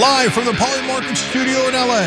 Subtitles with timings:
[0.00, 2.02] live from the Polymarket studio in LA.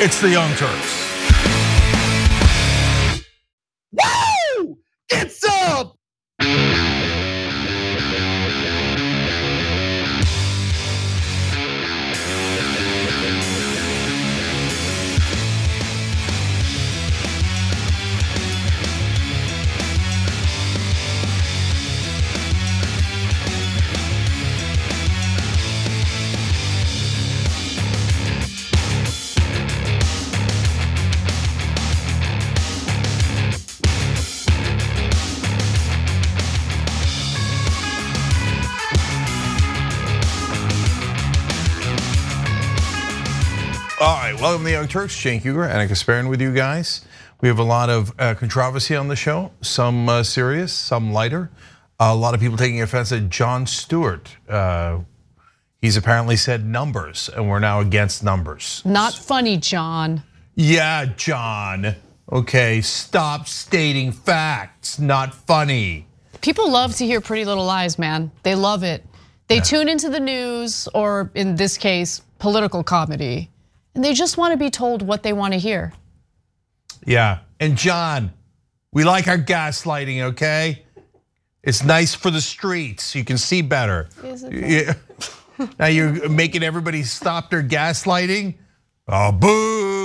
[0.00, 0.98] It's the Young Turks.
[3.92, 4.78] Woo!
[5.08, 5.96] It's up!
[44.52, 45.16] Welcome to the Young Turks.
[45.16, 47.06] Cenk Uygur, Ana Kasparian with you guys.
[47.40, 51.50] We have a lot of uh, controversy on the show, some uh, serious, some lighter.
[51.98, 54.36] A lot of people taking offense at Jon Stewart.
[54.46, 54.98] Uh,
[55.80, 58.82] he's apparently said numbers, and we're now against numbers.
[58.84, 60.22] Not funny, Jon.
[60.54, 61.94] Yeah, Jon.
[62.30, 64.98] Okay, stop stating facts.
[64.98, 66.04] Not funny.
[66.42, 68.30] People love to hear pretty little lies, man.
[68.42, 69.02] They love it.
[69.48, 73.48] They tune into the news, or in this case, political comedy,
[73.94, 75.92] and they just want to be told what they want to hear.
[77.04, 78.32] Yeah, and Jon,
[78.92, 80.84] we like our gaslighting, okay?
[81.62, 83.14] It's nice for the streets.
[83.14, 84.08] You can see better.
[84.50, 84.94] Yeah.
[85.78, 88.54] now you're making everybody stop their gaslighting.
[89.08, 90.01] Oh, boo!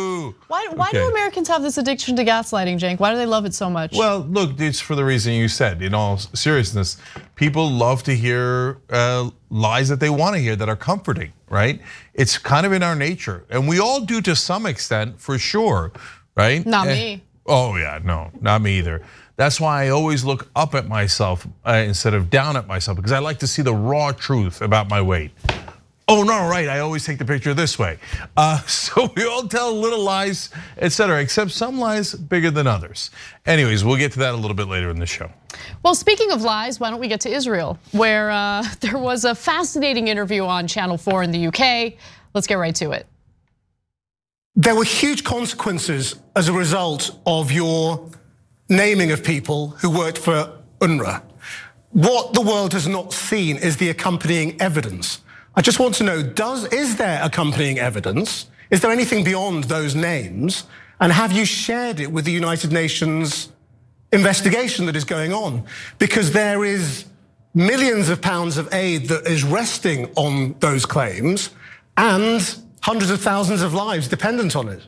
[0.48, 3.00] Why, why do Americans have this addiction to gaslighting, Cenk?
[3.00, 3.96] Why do they love it so much?
[3.96, 5.82] Well, look, it's for the reason you said.
[5.82, 6.98] In all seriousness,
[7.36, 11.82] people love to hear uh, lies that they want to hear that are comforting, right?
[12.14, 15.92] It's kind of in our nature, and we all do to some extent, for sure,
[16.36, 16.66] right?
[16.66, 17.24] Not Eh, me.
[17.46, 19.02] Oh yeah, no, not me either.
[19.38, 23.12] That's why I always look up at myself uh, instead of down at myself because
[23.12, 25.32] I like to see the raw truth about my weight.
[26.10, 26.70] Oh no, right?
[26.70, 28.00] I always take the picture this way.
[28.38, 31.22] Uh, so we all tell little lies, etc.
[31.22, 33.12] Except some lies bigger than others.
[33.46, 35.30] Anyways, we'll get to that a little bit later in the show.
[35.84, 39.36] Well, speaking of lies, why don't we get to Israel, where uh, there was a
[39.36, 41.94] fascinating interview on Channel 4 in the UK.
[42.34, 43.06] Let's get right to it.
[44.56, 48.10] There were huge consequences as a result of your
[48.70, 51.22] naming of people who worked for UNRWA.
[51.92, 55.22] What the world has not seen is the accompanying evidence.
[55.58, 58.46] I just want to know, does is there accompanying evidence?
[58.70, 60.66] Is there anything beyond those names?
[61.00, 63.52] And have you shared it with the United Nations
[64.12, 65.66] investigation that is going on?
[65.98, 67.06] Because there is
[67.56, 71.50] millions of pounds of aid that is resting on those claims
[71.98, 74.84] and hundreds of thousands of lives dependent on it.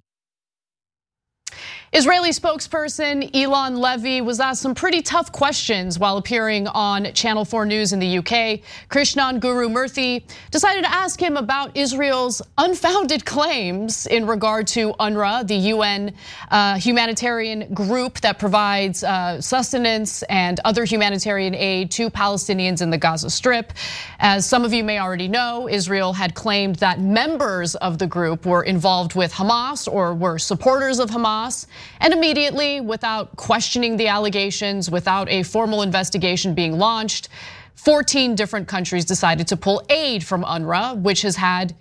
[1.91, 7.65] Israeli spokesperson Eylon Levy was asked some pretty tough questions while appearing on Channel 4
[7.65, 8.61] News in the UK.
[8.91, 15.47] Krishnan Guru Murthy decided to ask him about Israel's unfounded claims in regard to UNRWA,
[15.47, 16.13] the UN
[16.51, 22.99] uh, humanitarian group that provides uh, sustenance and other humanitarian aid to Palestinians in the
[22.99, 23.73] Gaza Strip.
[24.19, 28.45] As some of you may already know, Israel had claimed that members of the group
[28.45, 31.65] were involved with Hamas or were supporters of Hamas.
[31.99, 37.29] And immediately, without questioning the allegations, without a formal investigation being launched,
[37.75, 41.75] 14 different countries decided to pull aid from UNRWA, which has had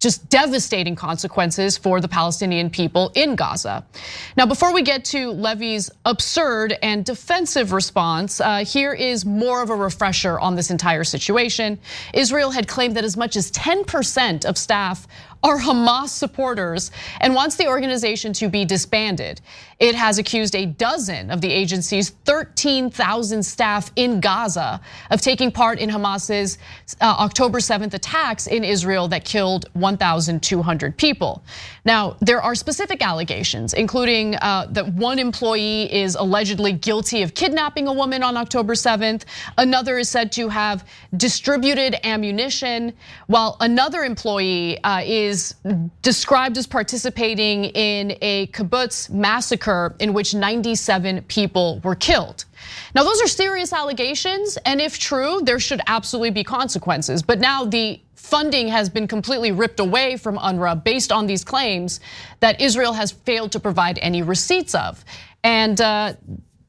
[0.00, 3.84] just devastating consequences for the Palestinian people in Gaza.
[4.36, 9.70] Now, before we get to Levy's absurd and defensive response, uh, here is more of
[9.70, 11.78] a refresher on this entire situation.
[12.12, 15.08] Israel had claimed that as much as 10% of staff
[15.42, 19.40] are Hamas supporters and wants the organization to be disbanded.
[19.78, 24.80] It has accused a dozen of the agency's 13,000 staff in Gaza
[25.10, 26.58] of taking part in Hamas's
[27.00, 31.42] uh, October 7th attacks in Israel that killed 1,200 people.
[31.86, 37.86] Now, there are specific allegations, including uh, that one employee is allegedly guilty of kidnapping
[37.86, 39.22] a woman on October 7th.
[39.56, 40.84] Another is said to have
[41.16, 42.92] distributed ammunition,
[43.28, 45.54] while another employee uh, is
[46.02, 52.46] described as participating in a kibbutz massacre in which 97 people were killed.
[52.94, 57.22] Now, those are serious allegations, and if true, there should absolutely be consequences.
[57.22, 62.00] But now the funding has been completely ripped away from UNRWA based on these claims
[62.40, 65.04] that Israel has failed to provide any receipts of.
[65.44, 66.14] And uh,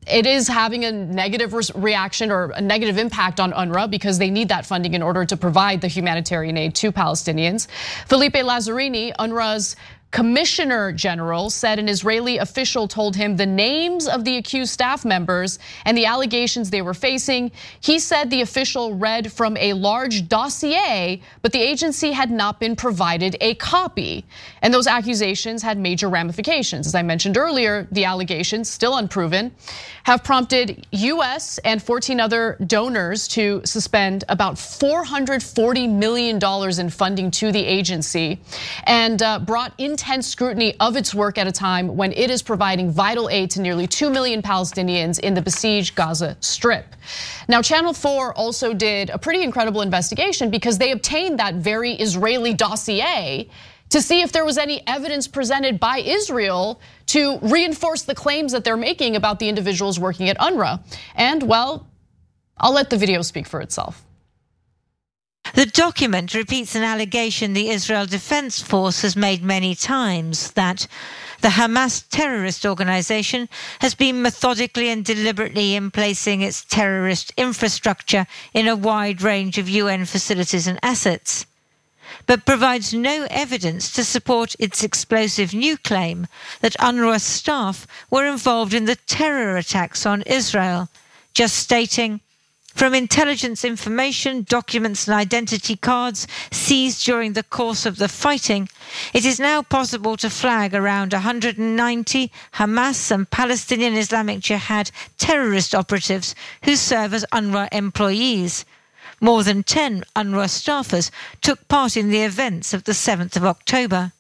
[0.10, 4.50] it is having a negative reaction or a negative impact on UNRWA because they need
[4.50, 7.68] that funding in order to provide the humanitarian aid to Palestinians.
[8.08, 9.76] Philippe Lazzarini, UNRWA's
[10.12, 15.60] commissioner general said an Israeli official told him the names of the accused staff members
[15.86, 17.52] and the allegations they were facing.
[17.82, 22.76] He said the official read from a large dossier, but the agency had not been
[22.76, 24.26] provided a copy.
[24.62, 26.88] And those accusations had major ramifications.
[26.88, 29.54] As I mentioned earlier, the allegations, still unproven,
[30.04, 36.40] have prompted US and 14 other donors to suspend about $440 million
[36.80, 38.40] in funding to the agency
[38.86, 42.92] and uh, brought intense scrutiny of its work at a time when it is providing
[42.92, 46.86] vital aid to nearly 2 million Palestinians in the besieged Gaza Strip.
[47.48, 52.54] Now, Channel 4 also did a pretty incredible investigation because they obtained that very Israeli
[52.54, 53.50] dossier
[53.90, 58.64] to see if there was any evidence presented by Israel to reinforce the claims that
[58.64, 60.80] they're making about the individuals working at UNRWA.
[61.16, 61.88] And well,
[62.60, 64.07] I'll let the video speak for itself.
[65.54, 70.88] The document repeats an allegation the Israel Defense Force has made many times that
[71.42, 73.48] the Hamas terrorist organization
[73.80, 79.70] has been methodically and deliberately in placing its terrorist infrastructure in a wide range of
[79.70, 81.46] UN facilities and assets
[82.26, 86.28] but provides no evidence to support its explosive new claim
[86.62, 90.90] that UNRWA staff were involved in the terror attacks on Israel,
[91.34, 92.22] just stating
[92.78, 98.70] from intelligence information, documents, and identity cards seized during the course of the fighting,
[99.16, 106.36] it is now possible to flag around 190 Hamas and Palestinian Islamic Jihad terrorist operatives
[106.66, 108.64] who serve as UNRWA employees.
[109.20, 111.10] More than 10 UNRWA staffers
[111.42, 114.12] took part in the events of the 7th of October.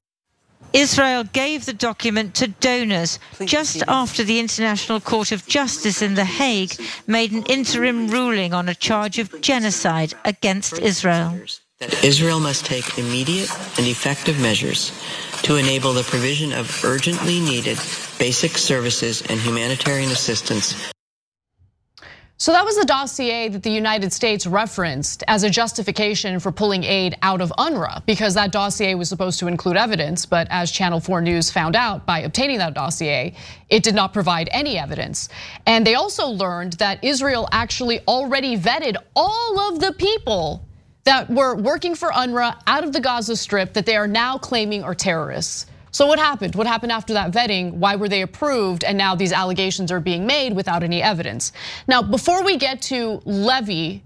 [0.74, 6.25] Israel gave the document to donors just after the International Court of Justice in The
[6.25, 6.74] Hague
[7.08, 11.40] made an interim ruling on a charge of genocide against Israel.
[11.80, 14.92] That Israel must take immediate and effective measures
[15.44, 17.78] to enable the provision of urgently needed
[18.18, 20.92] basic services and humanitarian assistance
[22.39, 26.84] so that was the dossier that the United States referenced as a justification for pulling
[26.84, 31.00] aid out of UNRWA because that dossier was supposed to include evidence, but as Channel
[31.00, 33.34] 4 News found out by obtaining that dossier,
[33.69, 35.30] it did not provide any evidence.
[35.66, 40.63] And they also learned that Israel actually already vetted all of the people
[41.06, 44.83] that were working for UNRWA out of the Gaza Strip that they are now claiming
[44.83, 45.66] are terrorists.
[45.98, 46.54] So what happened?
[46.54, 47.72] What happened after that vetting?
[47.72, 48.84] Why were they approved?
[48.84, 51.54] And now these allegations are being made without any evidence.
[51.88, 54.04] Now, before we get to Levy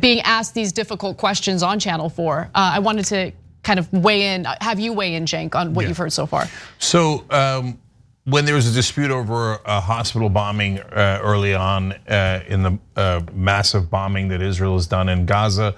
[0.00, 3.32] being asked these difficult questions on Channel 4, uh, I wanted to
[3.62, 5.88] kind of weigh in, have you weigh in, Cenk, on what yeah.
[5.88, 6.46] you've heard so far.
[6.78, 7.78] So um,
[8.24, 12.78] when there was a dispute over a hospital bombing uh, early on uh, in the
[12.96, 15.74] uh, massive bombing that Israel has done in Gaza,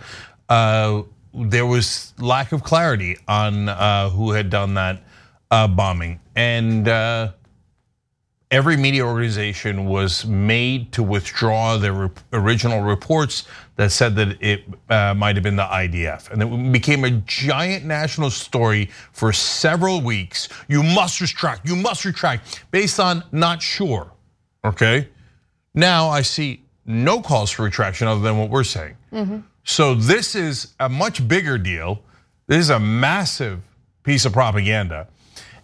[0.49, 1.03] uh,
[1.35, 5.01] there was lack of clarity on uh, who had done that uh,
[5.69, 7.33] bombing, and uh,
[8.51, 15.15] every media organization was made to withdraw their original reports that said that it uh,
[15.15, 20.49] might have been the IDF, and it became a giant national story for several weeks.
[20.69, 21.67] You must retract.
[21.67, 24.13] You must retract, based on not sure.
[24.65, 25.09] Okay,
[25.75, 28.97] now I see no calls for retraction other than what we're saying.
[29.13, 29.43] Mm -hmm.
[29.65, 32.03] So this is a much bigger deal.
[32.47, 33.59] This is a massive
[34.03, 35.07] piece of propaganda.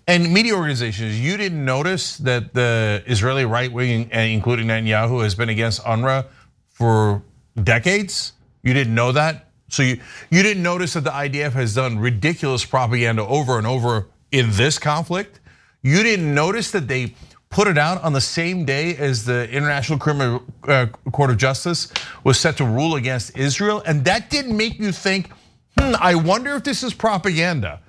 [0.09, 5.35] And media organizations, you didn't notice that the Israeli right wing, uh, including Netanyahu, has
[5.35, 6.27] been against UNRWA
[6.69, 7.23] for
[7.61, 8.33] decades?
[8.63, 9.47] You didn't know that?
[9.69, 10.01] So you,
[10.31, 14.79] you didn't notice that the IDF has done ridiculous propaganda over and over in this
[14.79, 15.41] conflict?
[15.83, 17.15] You didn't notice that they
[17.51, 21.93] put it out on the same day as the International Criminal uh, Court of Justice
[22.23, 23.83] was set to rule against Israel?
[23.85, 25.31] And that didn't make you think,
[25.77, 27.81] hmm, I wonder if this is propaganda.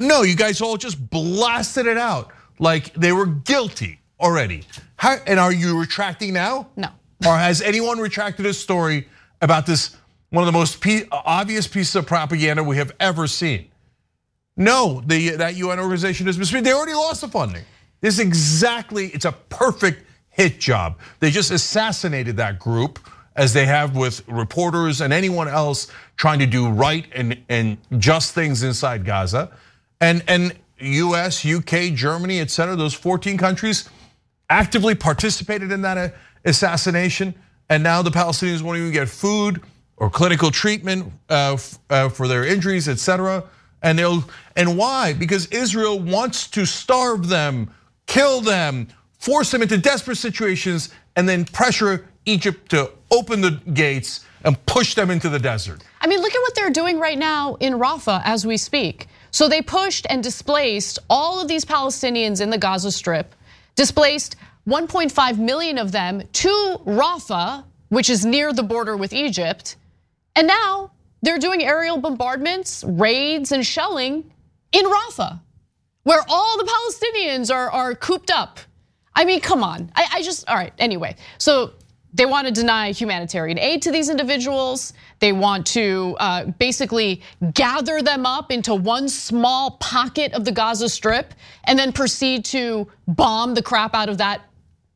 [0.00, 4.64] No, you guys all just blasted it out like they were guilty already.
[4.96, 6.68] How, and are you retracting now?
[6.74, 6.88] No.
[7.26, 9.06] Or has anyone retracted a story
[9.42, 9.96] about this,
[10.30, 13.68] one of the most obvious pieces of propaganda we have ever seen?
[14.56, 17.62] No, the, that UN organization has been, they already lost the funding.
[18.00, 20.98] This is exactly, it's a perfect hit job.
[21.18, 22.98] They just assassinated that group
[23.36, 28.34] as they have with reporters and anyone else trying to do right and, and just
[28.34, 29.50] things inside Gaza.
[30.00, 33.88] And, and US, UK, Germany, et cetera, those 14 countries
[34.48, 36.08] actively participated in that uh,
[36.44, 37.34] assassination.
[37.68, 39.62] And now the Palestinians won't even get food
[39.96, 41.56] or clinical treatment uh,
[41.90, 43.44] uh, for their injuries, et cetera.
[43.82, 44.24] And they'll
[44.56, 45.12] and why?
[45.14, 47.70] Because Israel wants to starve them,
[48.06, 48.88] kill them,
[49.18, 54.94] force them into desperate situations, and then pressure Egypt to open the gates and push
[54.94, 55.82] them into the desert.
[56.00, 59.06] I mean, look at what they're doing right now in Rafah as we speak.
[59.30, 63.34] So they pushed and displaced all of these Palestinians in the Gaza Strip,
[63.76, 64.36] displaced
[64.68, 69.76] 1.5 million of them to Rafah, which is near the border with Egypt.
[70.36, 74.30] And now they're doing aerial bombardments, raids, and shelling
[74.72, 75.40] in Rafah,
[76.04, 78.60] where all the Palestinians are, are cooped up.
[79.14, 79.90] I mean, come on.
[79.94, 81.16] I, I just, all right, anyway.
[81.38, 81.72] So
[82.12, 84.92] they want to deny humanitarian aid to these individuals.
[85.20, 87.22] They want to uh, basically
[87.54, 92.88] gather them up into one small pocket of the Gaza Strip and then proceed to
[93.06, 94.42] bomb the crap out of that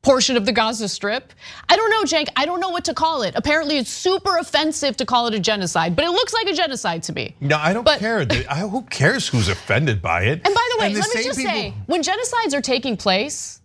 [0.02, 1.32] portion of the Gaza Strip.
[1.68, 2.28] I don't know, Cenk.
[2.36, 3.34] I don't know what to call it.
[3.36, 7.02] Apparently, it's super offensive to call it a genocide, but it looks like a genocide
[7.04, 7.34] to me.
[7.40, 8.24] No, I don't but, care.
[8.24, 10.42] Who cares who's offended by it?
[10.44, 11.52] And by the way, the let me just people...
[11.52, 13.60] say, when genocides are taking place,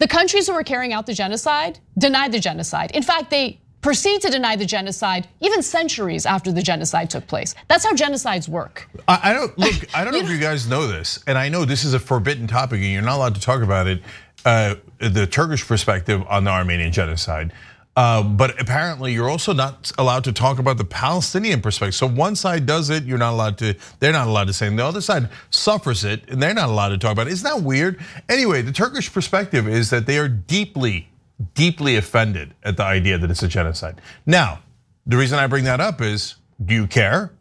[0.00, 2.90] the countries who were carrying out the genocide deny the genocide.
[2.92, 7.54] In fact, they proceed to deny the genocide even centuries after the genocide took place.
[7.68, 8.88] That's how genocides work.
[9.06, 9.74] I, don't look.
[9.94, 12.46] I don't know if you guys know this, and I know this is a forbidden
[12.46, 14.02] topic, and you're not allowed to talk about it.
[14.44, 17.52] Uh, the Turkish perspective on the Armenian genocide.
[17.96, 21.94] Uh, but apparently, you're also not allowed to talk about the Palestinian perspective.
[21.94, 23.74] So one side does it, you're not allowed to.
[23.98, 24.68] They're not allowed to say.
[24.68, 27.32] And the other side suffers it, and they're not allowed to talk about it.
[27.32, 27.98] Isn't that weird?
[28.28, 31.08] Anyway, the Turkish perspective is that they are deeply,
[31.54, 34.00] deeply offended at the idea that it's a genocide.
[34.24, 34.60] Now,
[35.04, 37.32] the reason I bring that up is, do you care?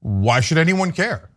[0.00, 1.30] Why should anyone care?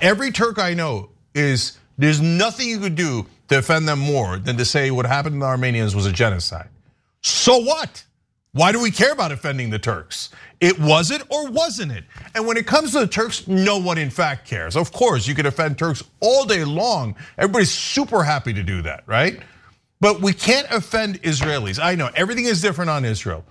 [0.00, 4.56] Every Turk I know is there's nothing you could do to offend them more than
[4.56, 6.68] to say what happened to the Armenians was a genocide.
[7.22, 8.04] So what?
[8.52, 10.28] Why do we care about offending the Turks?
[10.60, 12.04] It was it or wasn't it?
[12.34, 14.76] And when it comes to the Turks, no one in fact cares.
[14.76, 17.16] Of course, you can offend Turks all day long.
[17.38, 19.40] Everybody's super happy to do that, right?
[20.00, 21.82] But we can't offend Israelis.
[21.82, 23.44] I know everything is different on Israel.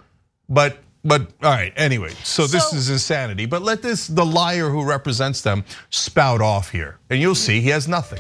[0.47, 3.47] But but all right, anyway, so this is insanity.
[3.47, 6.99] But let this the liar who represents them spout off here.
[7.09, 8.19] And you'll see he has nothing.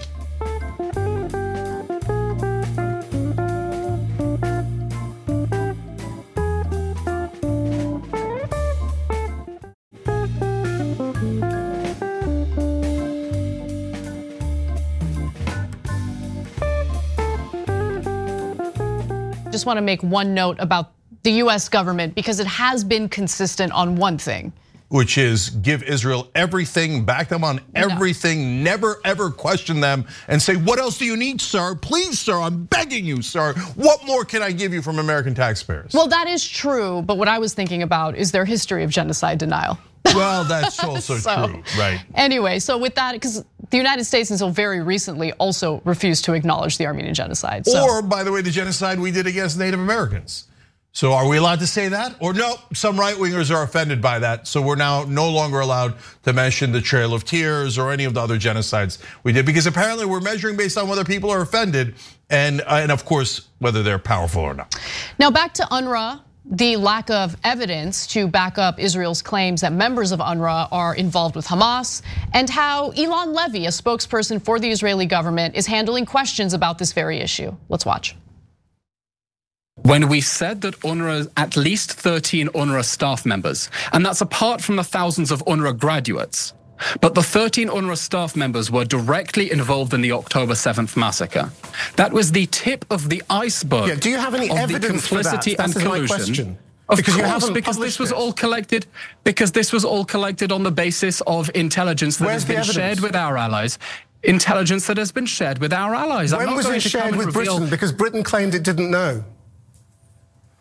[19.51, 20.93] Just want to make one note about
[21.23, 24.53] the US government because it has been consistent on one thing.
[24.89, 28.71] Which is give Israel everything, back them on everything, no.
[28.71, 31.75] never ever question them and say, What else do you need, sir?
[31.75, 33.53] Please, sir, I'm begging you, sir.
[33.75, 35.93] What more can I give you from American taxpayers?
[35.93, 39.37] Well, that is true, but what I was thinking about is their history of genocide
[39.37, 39.77] denial.
[40.05, 42.03] Well, that's also so, true, right?
[42.15, 46.77] Anyway, so with that, because the United States until very recently also refused to acknowledge
[46.77, 47.65] the Armenian genocide.
[47.65, 47.83] So.
[47.83, 50.47] Or, by the way, the genocide we did against Native Americans.
[50.93, 52.15] So are we allowed to say that?
[52.19, 54.45] Or no, some right wingers are offended by that.
[54.45, 58.13] So we're now no longer allowed to mention the Trail of Tears or any of
[58.13, 61.95] the other genocides we did because apparently we're measuring based on whether people are offended
[62.29, 64.77] and, and of course, whether they're powerful or not.
[65.17, 70.11] Now back to UNRWA the lack of evidence to back up Israel's claims that members
[70.11, 72.01] of UNRWA are involved with Hamas,
[72.33, 76.91] and how Eylon Levy, a spokesperson for the Israeli government, is handling questions about this
[76.91, 77.55] very issue.
[77.69, 78.15] Let's watch.
[79.83, 84.75] When we said that UNRWA, at least 13 UNRWA staff members, and that's apart from
[84.75, 86.53] the thousands of UNRWA graduates,
[86.99, 91.51] but the 13 UNRWA staff members were directly involved in the October 7th massacre.
[91.95, 93.87] That was the tip of the iceberg.
[93.87, 95.47] Yeah, do you have any evidence for that?
[95.47, 96.57] and collusion.
[96.89, 98.85] Of because course, because this was all collected,
[99.23, 102.99] because this was all collected on the basis of intelligence that Where's has been shared
[102.99, 103.79] with our allies.
[104.23, 106.35] Intelligence that has been shared with our allies.
[106.35, 107.33] When was it shared with.
[107.33, 107.69] Britain?
[107.69, 109.23] Because Britain claimed it didn't know.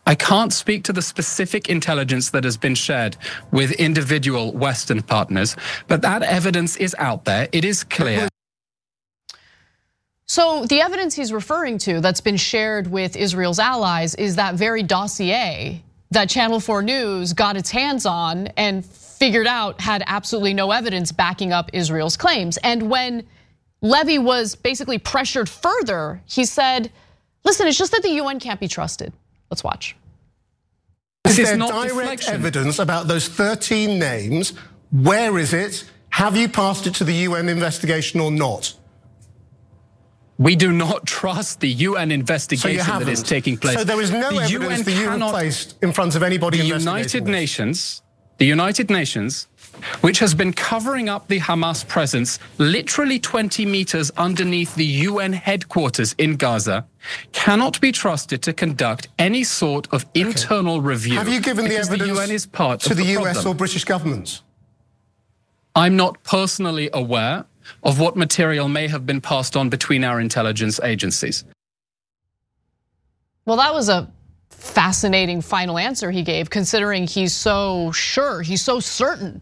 [0.06, 3.16] I can't speak to the specific intelligence that has been shared
[3.52, 5.56] with individual Western partners,
[5.88, 7.48] but that evidence is out there.
[7.52, 8.28] It is clear.
[10.26, 14.82] So the evidence he's referring to that's been shared with Israel's allies is that very
[14.82, 20.70] dossier that Channel 4 News got its hands on and figured out had absolutely no
[20.70, 22.56] evidence backing up Israel's claims.
[22.58, 23.26] And when
[23.82, 26.90] Levy was basically pressured further, he said,
[27.44, 29.12] listen, it's just that the UN can't be trusted.
[29.50, 29.96] Let's watch.
[31.24, 32.34] This Is there direct deflection.
[32.34, 34.52] evidence about those 13 names?
[34.90, 35.84] Where is it?
[36.10, 38.74] Have you passed it to the UN investigation or not?
[40.38, 43.76] We do not trust the UN investigation so that is taking place.
[43.76, 46.58] So there is no the evidence UN that you have placed in front of anybody.
[46.58, 48.02] The United Nations,
[48.38, 49.46] the United Nations
[50.00, 56.14] which has been covering up the Hamas presence literally 20 meters underneath the UN headquarters
[56.18, 56.86] in Gaza,
[57.32, 60.20] cannot be trusted to conduct any sort of okay.
[60.22, 61.14] internal review.
[61.14, 63.84] Have you given the evidence the UN is part to the, the US or British
[63.84, 64.42] governments?
[65.74, 67.44] I'm not personally aware
[67.82, 71.44] of what material may have been passed on between our intelligence agencies.
[73.46, 74.10] Well, that was a
[74.50, 79.40] fascinating final answer he gave, considering he's so sure, he's so certain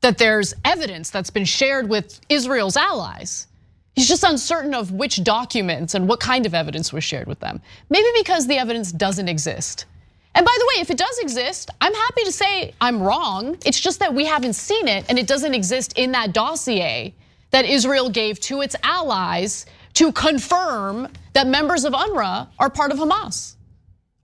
[0.00, 3.46] that there's evidence that's been shared with Israel's allies.
[3.94, 7.60] He's just uncertain of which documents and what kind of evidence was shared with them.
[7.90, 9.86] Maybe because the evidence doesn't exist.
[10.34, 13.58] And by the way, if it does exist, I'm happy to say I'm wrong.
[13.66, 17.12] It's just that we haven't seen it and it doesn't exist in that dossier
[17.50, 22.98] that Israel gave to its allies to confirm that members of UNRWA are part of
[22.98, 23.56] Hamas,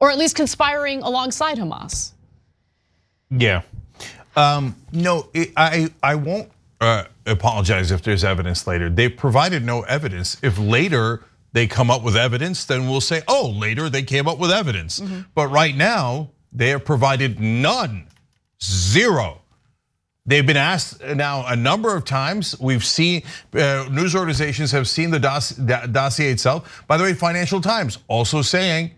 [0.00, 2.12] or at least conspiring alongside Hamas.
[3.30, 3.62] Yeah.
[4.36, 6.50] Um, no, I I won't
[6.80, 8.90] uh, apologize if there's evidence later.
[8.90, 10.36] They provided no evidence.
[10.42, 14.38] If later they come up with evidence, then we'll say, oh, later they came up
[14.38, 15.00] with evidence.
[15.00, 15.24] Mm -hmm.
[15.34, 18.06] But right now, they have provided none,
[18.62, 19.40] zero.
[20.28, 22.56] They've been asked now a number of times.
[22.58, 23.22] We've seen
[23.54, 25.20] uh, news organizations have seen the
[25.92, 26.84] dossier itself.
[26.88, 28.90] By the way, Financial Times also saying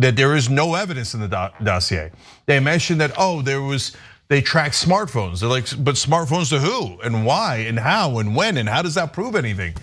[0.00, 2.10] that there is no evidence in the dossier.
[2.44, 3.92] They mentioned that oh, there was
[4.28, 5.40] they track smartphones.
[5.40, 8.94] They're like, but smartphones to who and why and how and when and how does
[8.94, 9.74] that prove anything?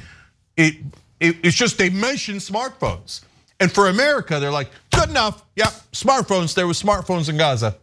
[0.57, 0.75] It,
[1.19, 3.21] it it's just they mention smartphones.
[3.59, 5.45] And for America, they're like, good enough.
[5.55, 6.55] Yep, smartphones.
[6.55, 7.77] There was smartphones in Gaza.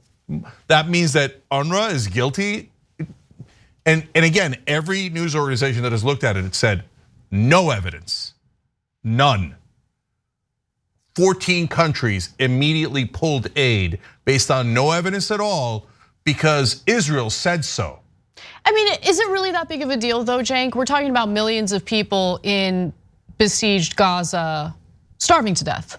[0.66, 2.70] That means that UNRWA is guilty.
[3.86, 6.84] And, and again, every news organization that has looked at it, it said
[7.30, 8.34] no evidence,
[9.02, 9.54] none.
[11.14, 15.86] 14 countries immediately pulled aid based on no evidence at all
[16.28, 18.00] because Israel said so.
[18.62, 20.74] I mean, is it really that big of a deal though, Cenk?
[20.74, 22.92] We're talking about millions of people in
[23.38, 24.76] besieged Gaza
[25.16, 25.98] starving to death.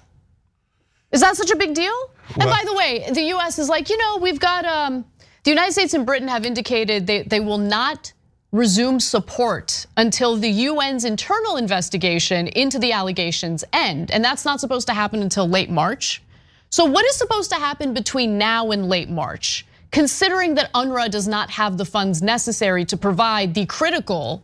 [1.12, 1.91] Is that such a big deal?
[2.38, 5.03] Well, and by the way, the US is like, you know, we've got um,
[5.45, 8.13] the United States and Britain have indicated they, they will not
[8.51, 14.12] resume support until the UN's internal investigation into the allegations end.
[14.12, 16.21] And that's not supposed to happen until late March.
[16.69, 19.65] So what is supposed to happen between now and late March?
[19.91, 24.43] Considering that UNRWA does not have the funds necessary to provide the critical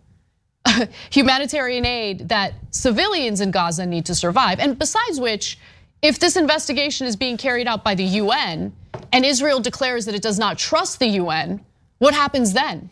[1.11, 4.59] humanitarian aid that civilians in Gaza need to survive.
[4.59, 5.59] And besides which,
[6.01, 8.73] if this investigation is being carried out by the UN
[9.11, 11.63] and Israel declares that it does not trust the UN,
[11.99, 12.89] what happens then?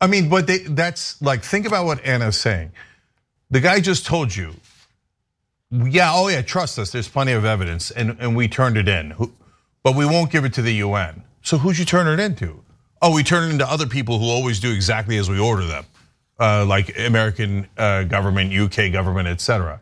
[0.00, 2.70] I mean, but they, that's like, think about what Ana's saying.
[3.50, 4.54] The guy just told you,
[5.70, 9.14] yeah, oh yeah, trust us, there's plenty of evidence, and, and we turned it in,
[9.82, 11.22] but we won't give it to the UN.
[11.48, 12.62] So who'd you turn it into?
[13.00, 15.86] Oh, we turn it into other people who always do exactly as we order them,
[16.38, 19.80] uh, like American uh, government, UK government, etc.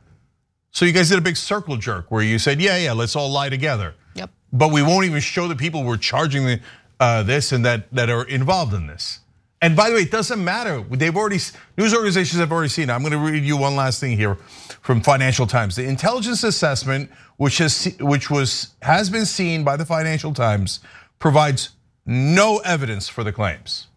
[0.71, 3.29] So you guys did a big circle jerk where you said, yeah, yeah, let's all
[3.29, 3.97] lie together.
[4.15, 4.31] Yep.
[4.53, 6.61] But we won't even show the people we're charging the,
[7.01, 9.19] uh, this and that that are involved in this.
[9.61, 10.85] And by the way, it doesn't matter.
[10.89, 11.41] They've already
[11.77, 12.91] news organizations have already seen.
[12.91, 12.93] It.
[12.93, 14.37] I'm going to read you one last thing here
[14.83, 15.75] from Financial Times.
[15.75, 20.79] The intelligence assessment, which has which was has been seen by the Financial Times,
[21.19, 21.71] provides
[22.05, 23.89] no evidence for the claims.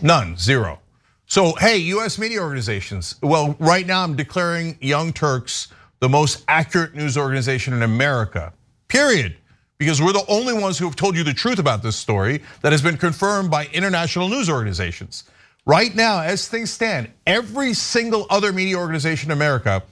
[0.00, 0.80] None, zero.
[1.26, 5.68] So, hey, US media organizations, well, right now I'm declaring Young Turks
[6.00, 8.52] the most accurate news organization in America,
[8.88, 9.36] period.
[9.78, 12.72] Because we're the only ones who have told you the truth about this story that
[12.72, 15.24] has been confirmed by international news organizations.
[15.66, 19.84] Right now, as things stand, every single other media organization in America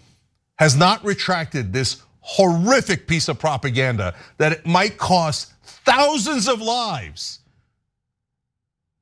[0.58, 5.52] has not retracted this horrific piece of propaganda that it might cost
[5.86, 7.38] thousands of lives.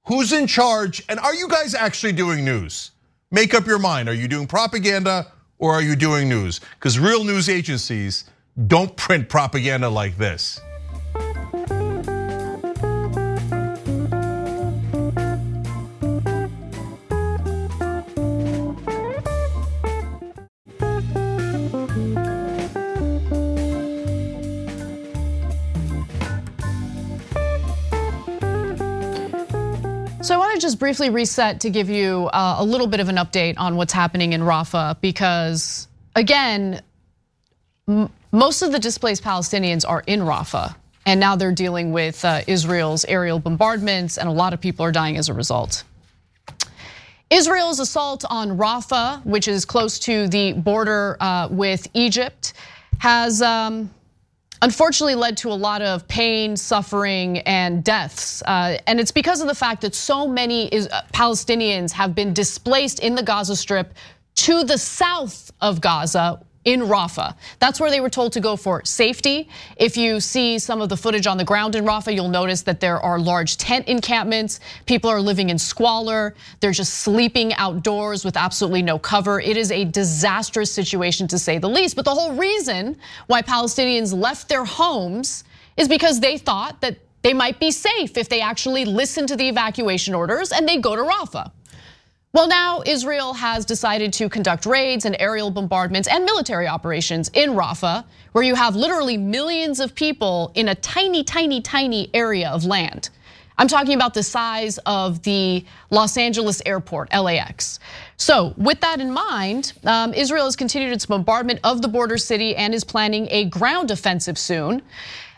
[0.06, 1.02] Who's in charge?
[1.08, 2.90] And are you guys actually doing news?
[3.30, 4.08] Make up your mind.
[4.08, 6.60] Are you doing propaganda or are you doing news?
[6.78, 8.24] Because real news agencies
[8.66, 10.60] don't print propaganda like this.
[30.58, 33.92] Just briefly reset to give you uh, a little bit of an update on what's
[33.92, 36.82] happening in Rafah because, again,
[38.32, 40.74] most of the displaced Palestinians are in Rafah.
[41.06, 44.92] And now they're dealing with uh, Israel's aerial bombardments, and a lot of people are
[44.92, 45.84] dying as a result.
[47.30, 52.54] Israel's assault on Rafah, which is close to the border uh, with Egypt,
[52.98, 53.90] has um,
[54.64, 58.42] unfortunately led to a lot of pain, suffering, and deaths.
[58.46, 62.98] Uh, and it's because of the fact that so many uh, Palestinians have been displaced
[63.00, 63.92] in the Gaza Strip
[64.36, 67.36] to the south of Gaza, in Rafah.
[67.58, 69.48] That's where they were told to go for safety.
[69.76, 72.80] If you see some of the footage on the ground in Rafah, you'll notice that
[72.80, 74.60] there are large tent encampments.
[74.86, 76.34] People are living in squalor.
[76.60, 79.40] They're just sleeping outdoors with absolutely no cover.
[79.40, 81.96] It is a disastrous situation to say the least.
[81.96, 82.96] But the whole reason
[83.26, 85.44] why Palestinians left their homes
[85.76, 89.48] is because they thought that they might be safe if they actually listened to the
[89.48, 91.50] evacuation orders and they go to Rafah.
[92.34, 97.50] Well, now Israel has decided to conduct raids and aerial bombardments and military operations in
[97.50, 102.64] Rafah, where you have literally millions of people in a tiny, tiny, tiny area of
[102.64, 103.10] land.
[103.56, 107.78] I'm talking about the size of the Los Angeles airport, LAX.
[108.16, 112.56] So, with that in mind, um, Israel has continued its bombardment of the border city
[112.56, 114.82] and is planning a ground offensive soon.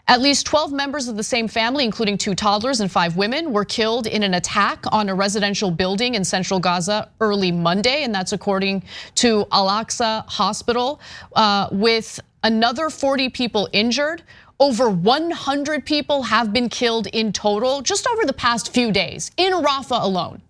[0.09, 3.65] At least 12 members of the same family, including two toddlers and five women, were
[3.65, 8.33] killed in an attack on a residential building in central Gaza early Monday, and that's
[8.33, 8.85] according
[9.17, 11.01] to Al Aqsa Hospital,
[11.35, 14.23] uh, with another 40 people injured.
[14.61, 19.53] Over 100 people have been killed in total just over the past few days in
[19.55, 20.41] Rafah alone.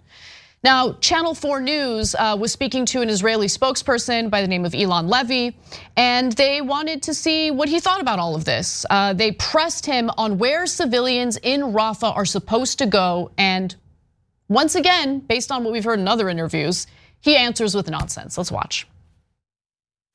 [0.66, 4.72] Now, Channel 4 News uh, was speaking to an Israeli spokesperson by the name of
[4.72, 5.56] Eylon Levy,
[5.96, 8.84] and they wanted to see what he thought about all of this.
[8.90, 13.76] Uh, they pressed him on where civilians in Rafah are supposed to go, and
[14.48, 16.88] once again, based on what we've heard in other interviews,
[17.20, 18.36] he answers with nonsense.
[18.36, 18.88] Let's watch.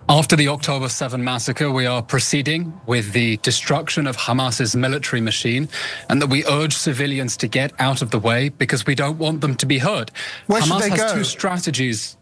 [0.09, 5.69] After the October 7 massacre, we are proceeding with the destruction of Hamas's military machine
[6.09, 9.41] and that we urge civilians to get out of the way because we don't want
[9.41, 10.11] them to be hurt.
[10.47, 11.13] Where Hamas has go?
[11.15, 12.17] two strategies.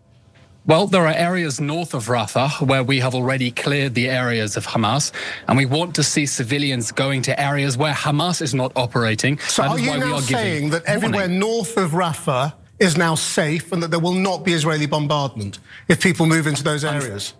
[0.66, 4.68] Well, there are areas north of Rafah where we have already cleared the areas of
[4.68, 5.12] Hamas,
[5.48, 9.40] and we want to see civilians going to areas where Hamas is not operating.
[9.40, 11.40] So, that are you now saying that everywhere warning.
[11.40, 16.04] north of Rafah is now safe and that there will not be Israeli bombardment if
[16.04, 17.34] people move into those areas?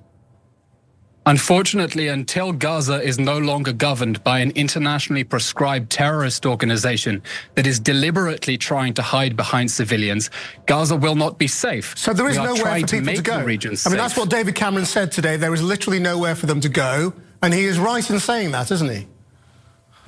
[1.30, 7.22] Unfortunately, until Gaza is no longer governed by an internationally prescribed terrorist organization
[7.54, 10.32] that is deliberately trying to hide behind civilians,
[10.66, 11.96] Gaza will not be safe.
[11.96, 13.34] So there is nowhere for people to, to go.
[13.34, 13.92] I mean, safe.
[13.92, 15.38] that's what David Cameron said today.
[15.38, 17.14] There is literally nowhere for them to go.
[17.44, 19.06] And he is right in saying that, isn't he?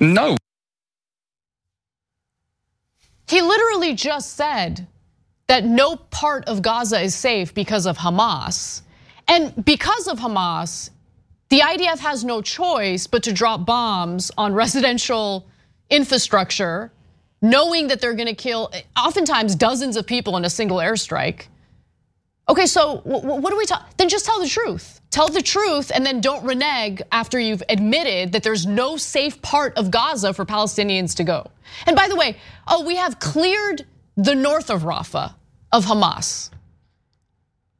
[0.00, 0.36] No.
[3.28, 4.88] He literally just said
[5.46, 8.82] that no part of Gaza is safe because of Hamas.
[9.28, 10.90] And because of Hamas,
[11.52, 15.46] the IDF has no choice but to drop bombs on residential
[15.90, 16.90] infrastructure,
[17.42, 21.48] knowing that they're gonna kill oftentimes dozens of people in a single airstrike.
[22.48, 23.94] Okay, so what do we talk?
[23.98, 25.02] Then just tell the truth.
[25.10, 29.76] Tell the truth and then don't renege after you've admitted that there's no safe part
[29.76, 31.50] of Gaza for Palestinians to go.
[31.84, 33.84] And by the way, oh, we have cleared
[34.16, 35.34] the north of Rafah
[35.70, 36.48] of Hamas.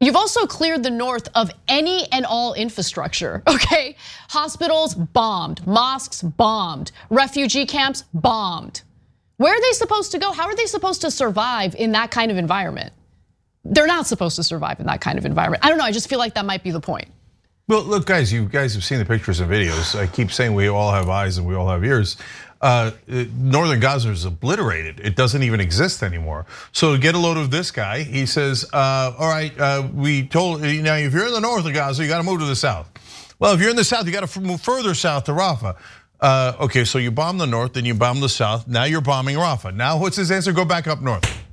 [0.02, 3.94] You've also cleared the north of any and all infrastructure, okay?
[4.30, 8.82] Hospitals bombed, mosques bombed, refugee camps bombed.
[9.36, 10.32] Where are they supposed to go?
[10.32, 12.92] How are they supposed to survive in that kind of environment?
[13.64, 15.64] They're not supposed to survive in that kind of environment.
[15.64, 17.06] I don't know, I just feel like that might be the point.
[17.68, 19.96] Well, look, guys, you guys have seen the pictures and videos.
[19.96, 22.16] I keep saying we all have eyes and we all have ears.
[22.62, 25.00] Uh, northern Gaza is obliterated.
[25.00, 26.46] It doesn't even exist anymore.
[26.70, 30.64] So get a load of this guy, he says, uh, all right, uh, we told,
[30.64, 32.88] you now if you're in the north of Gaza, you gotta move to the south.
[33.40, 35.76] Well, if you're in the south, you gotta move further south to Rafah.
[36.20, 38.68] Uh, okay, so you bomb the north, then you bomb the south.
[38.68, 39.74] Now you're bombing Rafah.
[39.74, 40.52] Now what's his answer?
[40.52, 41.44] Go back up north.